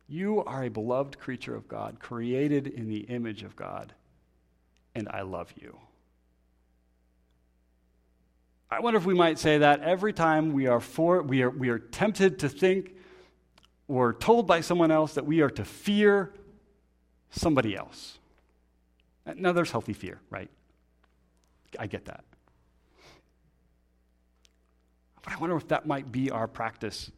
You 0.09 0.45
are 0.45 0.65
a 0.65 0.69
beloved 0.69 1.19
creature 1.19 1.55
of 1.55 1.69
God, 1.69 1.99
created 1.99 2.67
in 2.67 2.89
the 2.89 3.01
image 3.01 3.43
of 3.43 3.57
God, 3.57 3.95
and 4.95 5.09
I 5.09 5.23
love 5.23 5.53
you. 5.57 5.79
I 8.71 8.81
wonder 8.81 8.99
if 8.99 9.05
we 9.05 9.15
might 9.15 9.39
say 9.39 9.59
that 9.59 9.81
every 9.81 10.13
time 10.13 10.53
we 10.53 10.67
are, 10.67 10.81
for, 10.81 11.23
we 11.23 11.43
are, 11.43 11.51
we 11.51 11.69
are 11.69 11.79
tempted 11.79 12.39
to 12.41 12.49
think 12.49 12.95
or 13.87 14.15
told 14.15 14.47
by 14.47 14.63
someone 14.63 14.91
else 14.91 15.15
that 15.15 15.27
we 15.27 15.43
are 15.43 15.51
to 15.51 15.65
fear 15.65 16.33
somebody 17.31 17.77
else. 17.77 18.19
Now, 19.37 19.53
there's 19.53 19.71
healthy 19.71 19.93
fear, 19.93 20.21
right? 20.31 20.51
I 21.79 21.87
get 21.87 22.07
that. 22.07 22.25
But 25.23 25.32
I 25.32 25.32
wonder 25.43 25.57
if 25.57 25.67
that 25.69 25.87
might 25.87 26.13
be 26.13 26.31
our 26.31 26.47
practice 26.47 27.11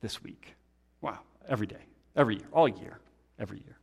this 0.00 0.24
week. 0.24 0.56
Wow, 1.00 1.20
every 1.48 1.68
day, 1.68 1.86
every 2.16 2.38
year, 2.38 2.46
all 2.50 2.66
year, 2.66 2.98
every 3.38 3.58
year. 3.58 3.76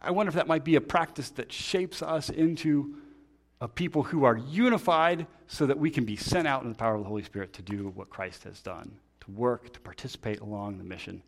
I 0.00 0.12
wonder 0.12 0.28
if 0.30 0.34
that 0.36 0.46
might 0.46 0.64
be 0.64 0.76
a 0.76 0.80
practice 0.80 1.28
that 1.32 1.52
shapes 1.52 2.00
us 2.00 2.30
into 2.30 2.94
a 3.60 3.68
people 3.68 4.02
who 4.02 4.24
are 4.24 4.38
unified 4.38 5.26
so 5.46 5.66
that 5.66 5.78
we 5.78 5.90
can 5.90 6.06
be 6.06 6.16
sent 6.16 6.48
out 6.48 6.62
in 6.62 6.70
the 6.70 6.74
power 6.74 6.94
of 6.94 7.02
the 7.02 7.08
Holy 7.08 7.22
Spirit 7.22 7.52
to 7.52 7.60
do 7.60 7.92
what 7.94 8.08
Christ 8.08 8.44
has 8.44 8.62
done, 8.62 8.90
to 9.20 9.30
work, 9.30 9.74
to 9.74 9.80
participate 9.80 10.40
along 10.40 10.78
the 10.78 10.84
mission 10.84 11.22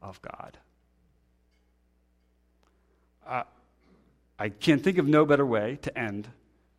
of 0.00 0.22
God. 0.22 0.56
Uh, 3.26 3.42
I 4.38 4.50
can't 4.50 4.84
think 4.84 4.98
of 4.98 5.08
no 5.08 5.26
better 5.26 5.44
way 5.44 5.80
to 5.82 5.98
end 5.98 6.28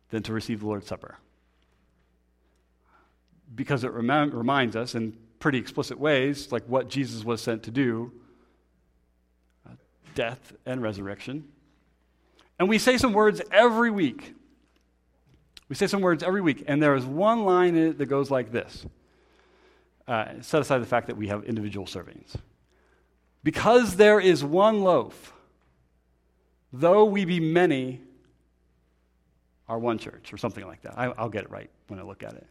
than 0.08 0.22
to 0.22 0.32
receive 0.32 0.60
the 0.60 0.66
Lord's 0.66 0.86
Supper. 0.86 1.18
Because 3.54 3.84
it 3.84 3.92
rem- 3.92 4.30
reminds 4.30 4.76
us 4.76 4.94
in 4.94 5.16
pretty 5.38 5.58
explicit 5.58 5.98
ways, 5.98 6.52
like 6.52 6.64
what 6.64 6.88
Jesus 6.88 7.24
was 7.24 7.40
sent 7.40 7.62
to 7.64 7.70
do 7.70 8.12
uh, 9.66 9.72
death 10.14 10.52
and 10.66 10.82
resurrection. 10.82 11.44
And 12.58 12.68
we 12.68 12.78
say 12.78 12.98
some 12.98 13.12
words 13.12 13.40
every 13.52 13.90
week. 13.90 14.34
We 15.68 15.76
say 15.76 15.86
some 15.86 16.00
words 16.00 16.22
every 16.22 16.40
week, 16.40 16.64
and 16.66 16.82
there 16.82 16.94
is 16.94 17.04
one 17.04 17.44
line 17.44 17.76
in 17.76 17.88
it 17.88 17.98
that 17.98 18.06
goes 18.06 18.30
like 18.30 18.50
this 18.50 18.86
uh, 20.08 20.26
set 20.40 20.60
aside 20.62 20.78
the 20.78 20.86
fact 20.86 21.06
that 21.06 21.16
we 21.16 21.28
have 21.28 21.44
individual 21.44 21.86
servings. 21.86 22.34
Because 23.44 23.96
there 23.96 24.18
is 24.18 24.42
one 24.42 24.82
loaf, 24.82 25.32
though 26.72 27.04
we 27.04 27.24
be 27.24 27.38
many, 27.38 28.00
are 29.68 29.78
one 29.78 29.98
church, 29.98 30.32
or 30.32 30.38
something 30.38 30.66
like 30.66 30.82
that. 30.82 30.98
I, 30.98 31.08
will 31.08 31.28
get 31.28 31.44
it 31.44 31.50
right 31.50 31.70
when 31.88 32.00
I 32.00 32.02
look 32.02 32.22
at 32.22 32.32
it. 32.32 32.46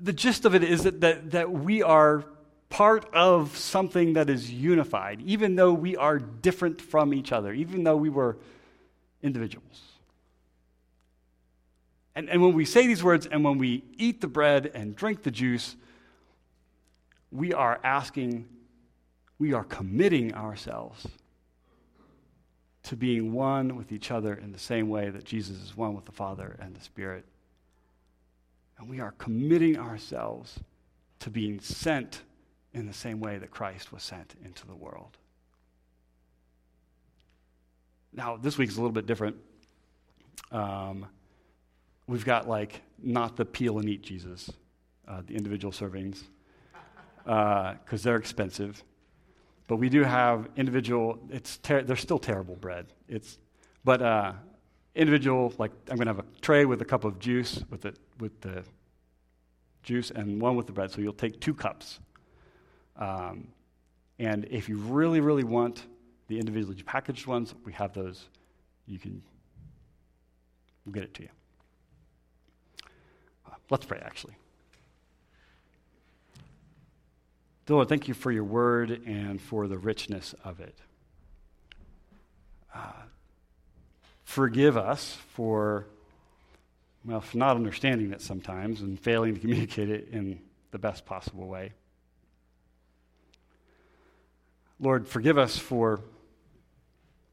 The 0.00 0.12
gist 0.12 0.44
of 0.44 0.54
it 0.54 0.62
is 0.62 0.84
that, 0.84 1.00
that, 1.00 1.32
that 1.32 1.50
we 1.50 1.82
are 1.82 2.24
part 2.68 3.12
of 3.14 3.56
something 3.56 4.12
that 4.12 4.28
is 4.28 4.50
unified, 4.50 5.22
even 5.22 5.56
though 5.56 5.72
we 5.72 5.96
are 5.96 6.18
different 6.18 6.80
from 6.80 7.14
each 7.14 7.32
other, 7.32 7.52
even 7.52 7.84
though 7.84 7.96
we 7.96 8.10
were 8.10 8.38
individuals. 9.22 9.82
And, 12.14 12.28
and 12.28 12.42
when 12.42 12.52
we 12.52 12.64
say 12.64 12.86
these 12.86 13.02
words 13.02 13.26
and 13.26 13.44
when 13.44 13.58
we 13.58 13.84
eat 13.96 14.20
the 14.20 14.26
bread 14.26 14.70
and 14.74 14.94
drink 14.94 15.22
the 15.22 15.30
juice, 15.30 15.76
we 17.30 17.52
are 17.52 17.80
asking, 17.84 18.48
we 19.38 19.52
are 19.52 19.64
committing 19.64 20.34
ourselves 20.34 21.06
to 22.84 22.96
being 22.96 23.32
one 23.32 23.76
with 23.76 23.92
each 23.92 24.10
other 24.10 24.34
in 24.34 24.50
the 24.50 24.58
same 24.58 24.88
way 24.88 25.10
that 25.10 25.24
Jesus 25.24 25.58
is 25.58 25.76
one 25.76 25.94
with 25.94 26.06
the 26.06 26.12
Father 26.12 26.56
and 26.60 26.74
the 26.74 26.80
Spirit. 26.80 27.24
And 28.78 28.88
we 28.88 29.00
are 29.00 29.12
committing 29.12 29.76
ourselves 29.76 30.60
to 31.20 31.30
being 31.30 31.60
sent 31.60 32.22
in 32.72 32.86
the 32.86 32.92
same 32.92 33.20
way 33.20 33.38
that 33.38 33.50
Christ 33.50 33.92
was 33.92 34.02
sent 34.02 34.34
into 34.44 34.66
the 34.66 34.74
world. 34.74 35.16
Now, 38.12 38.36
this 38.36 38.56
week's 38.56 38.76
a 38.76 38.80
little 38.80 38.92
bit 38.92 39.06
different. 39.06 39.36
Um, 40.52 41.06
we've 42.06 42.24
got 42.24 42.48
like 42.48 42.82
not 43.02 43.36
the 43.36 43.44
peel 43.44 43.78
and 43.78 43.88
eat 43.88 44.02
Jesus, 44.02 44.50
uh, 45.06 45.22
the 45.26 45.34
individual 45.34 45.72
servings, 45.72 46.22
because 47.24 47.74
uh, 47.92 47.96
they're 48.02 48.16
expensive. 48.16 48.82
But 49.66 49.76
we 49.76 49.88
do 49.88 50.02
have 50.02 50.48
individual, 50.56 51.18
it's 51.30 51.58
ter- 51.58 51.82
they're 51.82 51.96
still 51.96 52.18
terrible 52.18 52.56
bread. 52.56 52.86
It's, 53.08 53.38
but 53.84 54.00
uh, 54.00 54.32
individual, 54.94 55.52
like 55.58 55.72
I'm 55.90 55.96
going 55.96 56.06
to 56.06 56.14
have 56.14 56.24
a 56.24 56.40
tray 56.40 56.64
with 56.64 56.82
a 56.82 56.84
cup 56.84 57.04
of 57.04 57.18
juice 57.18 57.62
with 57.70 57.82
the, 57.82 57.94
with 58.18 58.40
the 58.40 58.64
juice 59.82 60.10
and 60.10 60.40
one 60.40 60.56
with 60.56 60.66
the 60.66 60.72
bread. 60.72 60.90
So 60.90 61.00
you'll 61.00 61.12
take 61.12 61.40
two 61.40 61.54
cups. 61.54 62.00
Um, 62.96 63.48
and 64.18 64.46
if 64.50 64.68
you 64.68 64.76
really, 64.78 65.20
really 65.20 65.44
want 65.44 65.86
the 66.26 66.38
individually 66.38 66.82
packaged 66.82 67.26
ones, 67.26 67.54
we 67.64 67.72
have 67.72 67.92
those. 67.94 68.28
You 68.86 68.98
can, 68.98 69.22
we'll 70.84 70.92
get 70.92 71.04
it 71.04 71.14
to 71.14 71.22
you. 71.22 71.28
Uh, 73.46 73.54
let's 73.70 73.86
pray, 73.86 74.00
actually. 74.04 74.34
Lord, 77.68 77.88
thank 77.88 78.08
you 78.08 78.14
for 78.14 78.32
your 78.32 78.44
word 78.44 79.02
and 79.06 79.40
for 79.40 79.68
the 79.68 79.76
richness 79.76 80.34
of 80.42 80.58
it. 80.58 80.78
Uh, 82.74 82.92
forgive 84.28 84.76
us 84.76 85.16
for, 85.30 85.86
well, 87.02 87.22
for 87.22 87.38
not 87.38 87.56
understanding 87.56 88.12
it 88.12 88.20
sometimes 88.20 88.82
and 88.82 89.00
failing 89.00 89.32
to 89.34 89.40
communicate 89.44 89.88
it 89.88 90.08
in 90.12 90.38
the 90.70 90.78
best 90.78 91.06
possible 91.06 91.48
way. 91.48 91.72
Lord, 94.78 95.08
forgive 95.08 95.38
us 95.38 95.56
for 95.56 96.00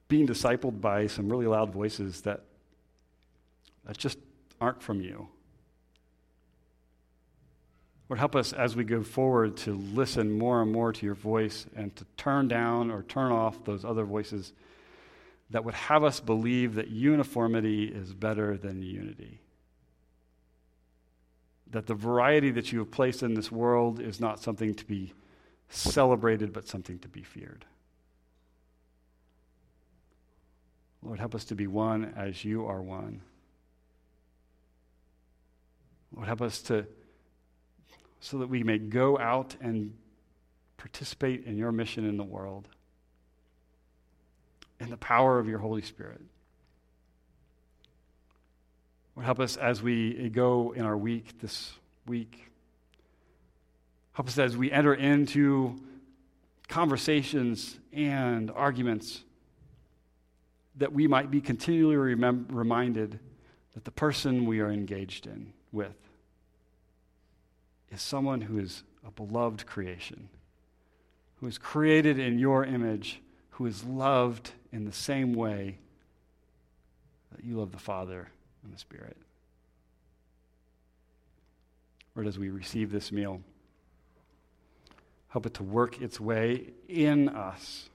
being 0.07 0.25
discipled 0.25 0.79
by 0.79 1.07
some 1.07 1.27
really 1.27 1.47
loud 1.47 1.73
voices 1.73 2.21
that, 2.21 2.43
that 3.83 3.97
just 3.97 4.17
aren't 4.61 4.81
from 4.81 5.01
you. 5.01 5.27
Lord, 8.07 8.19
help 8.19 8.37
us 8.37 8.53
as 8.53 8.73
we 8.73 8.85
go 8.85 9.03
forward 9.03 9.57
to 9.57 9.73
listen 9.73 10.31
more 10.31 10.61
and 10.61 10.71
more 10.71 10.93
to 10.93 11.05
your 11.05 11.15
voice 11.15 11.65
and 11.75 11.93
to 11.97 12.05
turn 12.15 12.47
down 12.47 12.89
or 12.89 13.03
turn 13.03 13.33
off 13.33 13.65
those 13.65 13.83
other 13.83 14.05
voices 14.05 14.53
that 15.49 15.63
would 15.63 15.75
have 15.75 16.03
us 16.03 16.19
believe 16.19 16.75
that 16.75 16.89
uniformity 16.89 17.85
is 17.85 18.13
better 18.13 18.57
than 18.57 18.81
unity. 18.81 19.41
That 21.71 21.87
the 21.87 21.93
variety 21.93 22.51
that 22.51 22.71
you 22.71 22.79
have 22.79 22.91
placed 22.91 23.21
in 23.21 23.33
this 23.33 23.51
world 23.51 23.99
is 23.99 24.19
not 24.19 24.39
something 24.39 24.73
to 24.73 24.85
be 24.85 25.13
celebrated, 25.69 26.53
but 26.53 26.67
something 26.67 26.99
to 26.99 27.07
be 27.07 27.21
feared. 27.21 27.65
Lord, 31.03 31.19
help 31.19 31.35
us 31.35 31.45
to 31.45 31.55
be 31.55 31.67
one 31.67 32.13
as 32.15 32.43
you 32.43 32.65
are 32.65 32.81
one. 32.81 33.21
Lord, 36.15 36.27
help 36.27 36.41
us 36.41 36.61
to, 36.63 36.87
so 38.19 38.39
that 38.39 38.47
we 38.47 38.63
may 38.63 38.79
go 38.79 39.19
out 39.19 39.55
and 39.61 39.93
participate 40.77 41.45
in 41.45 41.57
your 41.57 41.71
mission 41.71 42.07
in 42.07 42.17
the 42.17 42.23
world, 42.23 42.69
in 44.79 44.89
the 44.89 44.97
power 44.97 45.39
of 45.39 45.47
your 45.47 45.59
Holy 45.59 45.81
Spirit. 45.81 46.21
Lord, 49.15 49.25
help 49.25 49.39
us 49.39 49.55
as 49.55 49.81
we 49.81 50.29
go 50.29 50.73
in 50.73 50.83
our 50.83 50.97
week 50.97 51.39
this 51.39 51.73
week. 52.05 52.51
Help 54.13 54.27
us 54.27 54.37
as 54.37 54.57
we 54.57 54.71
enter 54.71 54.93
into 54.93 55.75
conversations 56.67 57.77
and 57.93 58.51
arguments 58.51 59.23
that 60.77 60.91
we 60.91 61.07
might 61.07 61.31
be 61.31 61.39
continually 61.39 61.95
remem- 61.95 62.45
reminded 62.49 63.19
that 63.73 63.85
the 63.85 63.91
person 63.91 64.45
we 64.45 64.59
are 64.59 64.71
engaged 64.71 65.25
in 65.25 65.53
with 65.71 65.95
is 67.91 68.01
someone 68.01 68.41
who 68.41 68.57
is 68.57 68.83
a 69.05 69.11
beloved 69.11 69.65
creation, 69.65 70.27
who 71.39 71.47
is 71.47 71.57
created 71.57 72.19
in 72.19 72.39
your 72.39 72.65
image, 72.65 73.21
who 73.51 73.65
is 73.65 73.83
loved 73.85 74.51
in 74.75 74.83
the 74.83 74.91
same 74.91 75.33
way 75.33 75.77
that 77.31 77.45
you 77.45 77.57
love 77.57 77.71
the 77.71 77.77
Father 77.77 78.27
and 78.61 78.73
the 78.73 78.77
Spirit. 78.77 79.15
Lord, 82.13 82.27
as 82.27 82.37
we 82.37 82.49
receive 82.49 82.91
this 82.91 83.09
meal, 83.09 83.39
help 85.29 85.45
it 85.45 85.53
to 85.53 85.63
work 85.63 86.01
its 86.01 86.19
way 86.19 86.73
in 86.89 87.29
us 87.29 87.89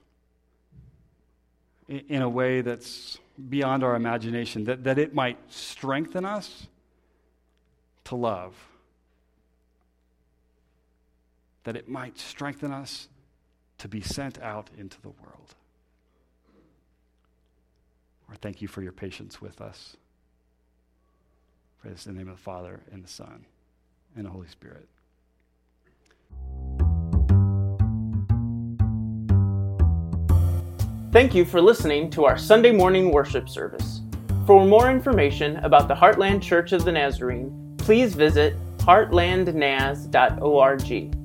in 1.87 2.23
a 2.23 2.29
way 2.29 2.63
that's 2.63 3.19
beyond 3.51 3.85
our 3.85 3.95
imagination, 3.95 4.65
that, 4.65 4.85
that 4.85 4.99
it 4.99 5.13
might 5.15 5.37
strengthen 5.53 6.25
us 6.25 6.67
to 8.05 8.15
love, 8.15 8.55
that 11.65 11.77
it 11.77 11.89
might 11.89 12.19
strengthen 12.19 12.73
us 12.73 13.09
to 13.77 13.89
be 13.89 14.01
sent 14.01 14.41
out 14.41 14.71
into 14.79 14.99
the 15.03 15.09
world. 15.09 15.57
Lord, 18.31 18.41
thank 18.43 18.63
you 18.63 18.69
for 18.69 18.81
your 18.81 18.93
patience 18.93 19.43
with 19.43 19.61
us. 19.61 19.97
Pray 21.83 21.91
this 21.91 22.07
in 22.07 22.15
the 22.15 22.21
name 22.21 22.29
of 22.29 22.37
the 22.37 22.43
Father, 22.43 22.79
and 22.93 23.03
the 23.03 23.09
Son, 23.09 23.45
and 24.15 24.25
the 24.25 24.31
Holy 24.31 24.47
Spirit. 24.47 24.87
Thank 31.11 31.35
you 31.35 31.45
for 31.45 31.61
listening 31.61 32.09
to 32.11 32.25
our 32.25 32.39
Sunday 32.39 32.71
morning 32.71 33.11
worship 33.11 33.49
service. 33.49 34.03
For 34.47 34.65
more 34.65 34.93
information 34.93 35.57
about 35.57 35.89
the 35.89 35.97
Heartland 35.97 36.41
Church 36.41 36.71
of 36.71 36.85
the 36.85 36.93
Nazarene, 36.93 37.75
please 37.79 38.15
visit 38.15 38.55
heartlandnaz.org. 38.79 41.20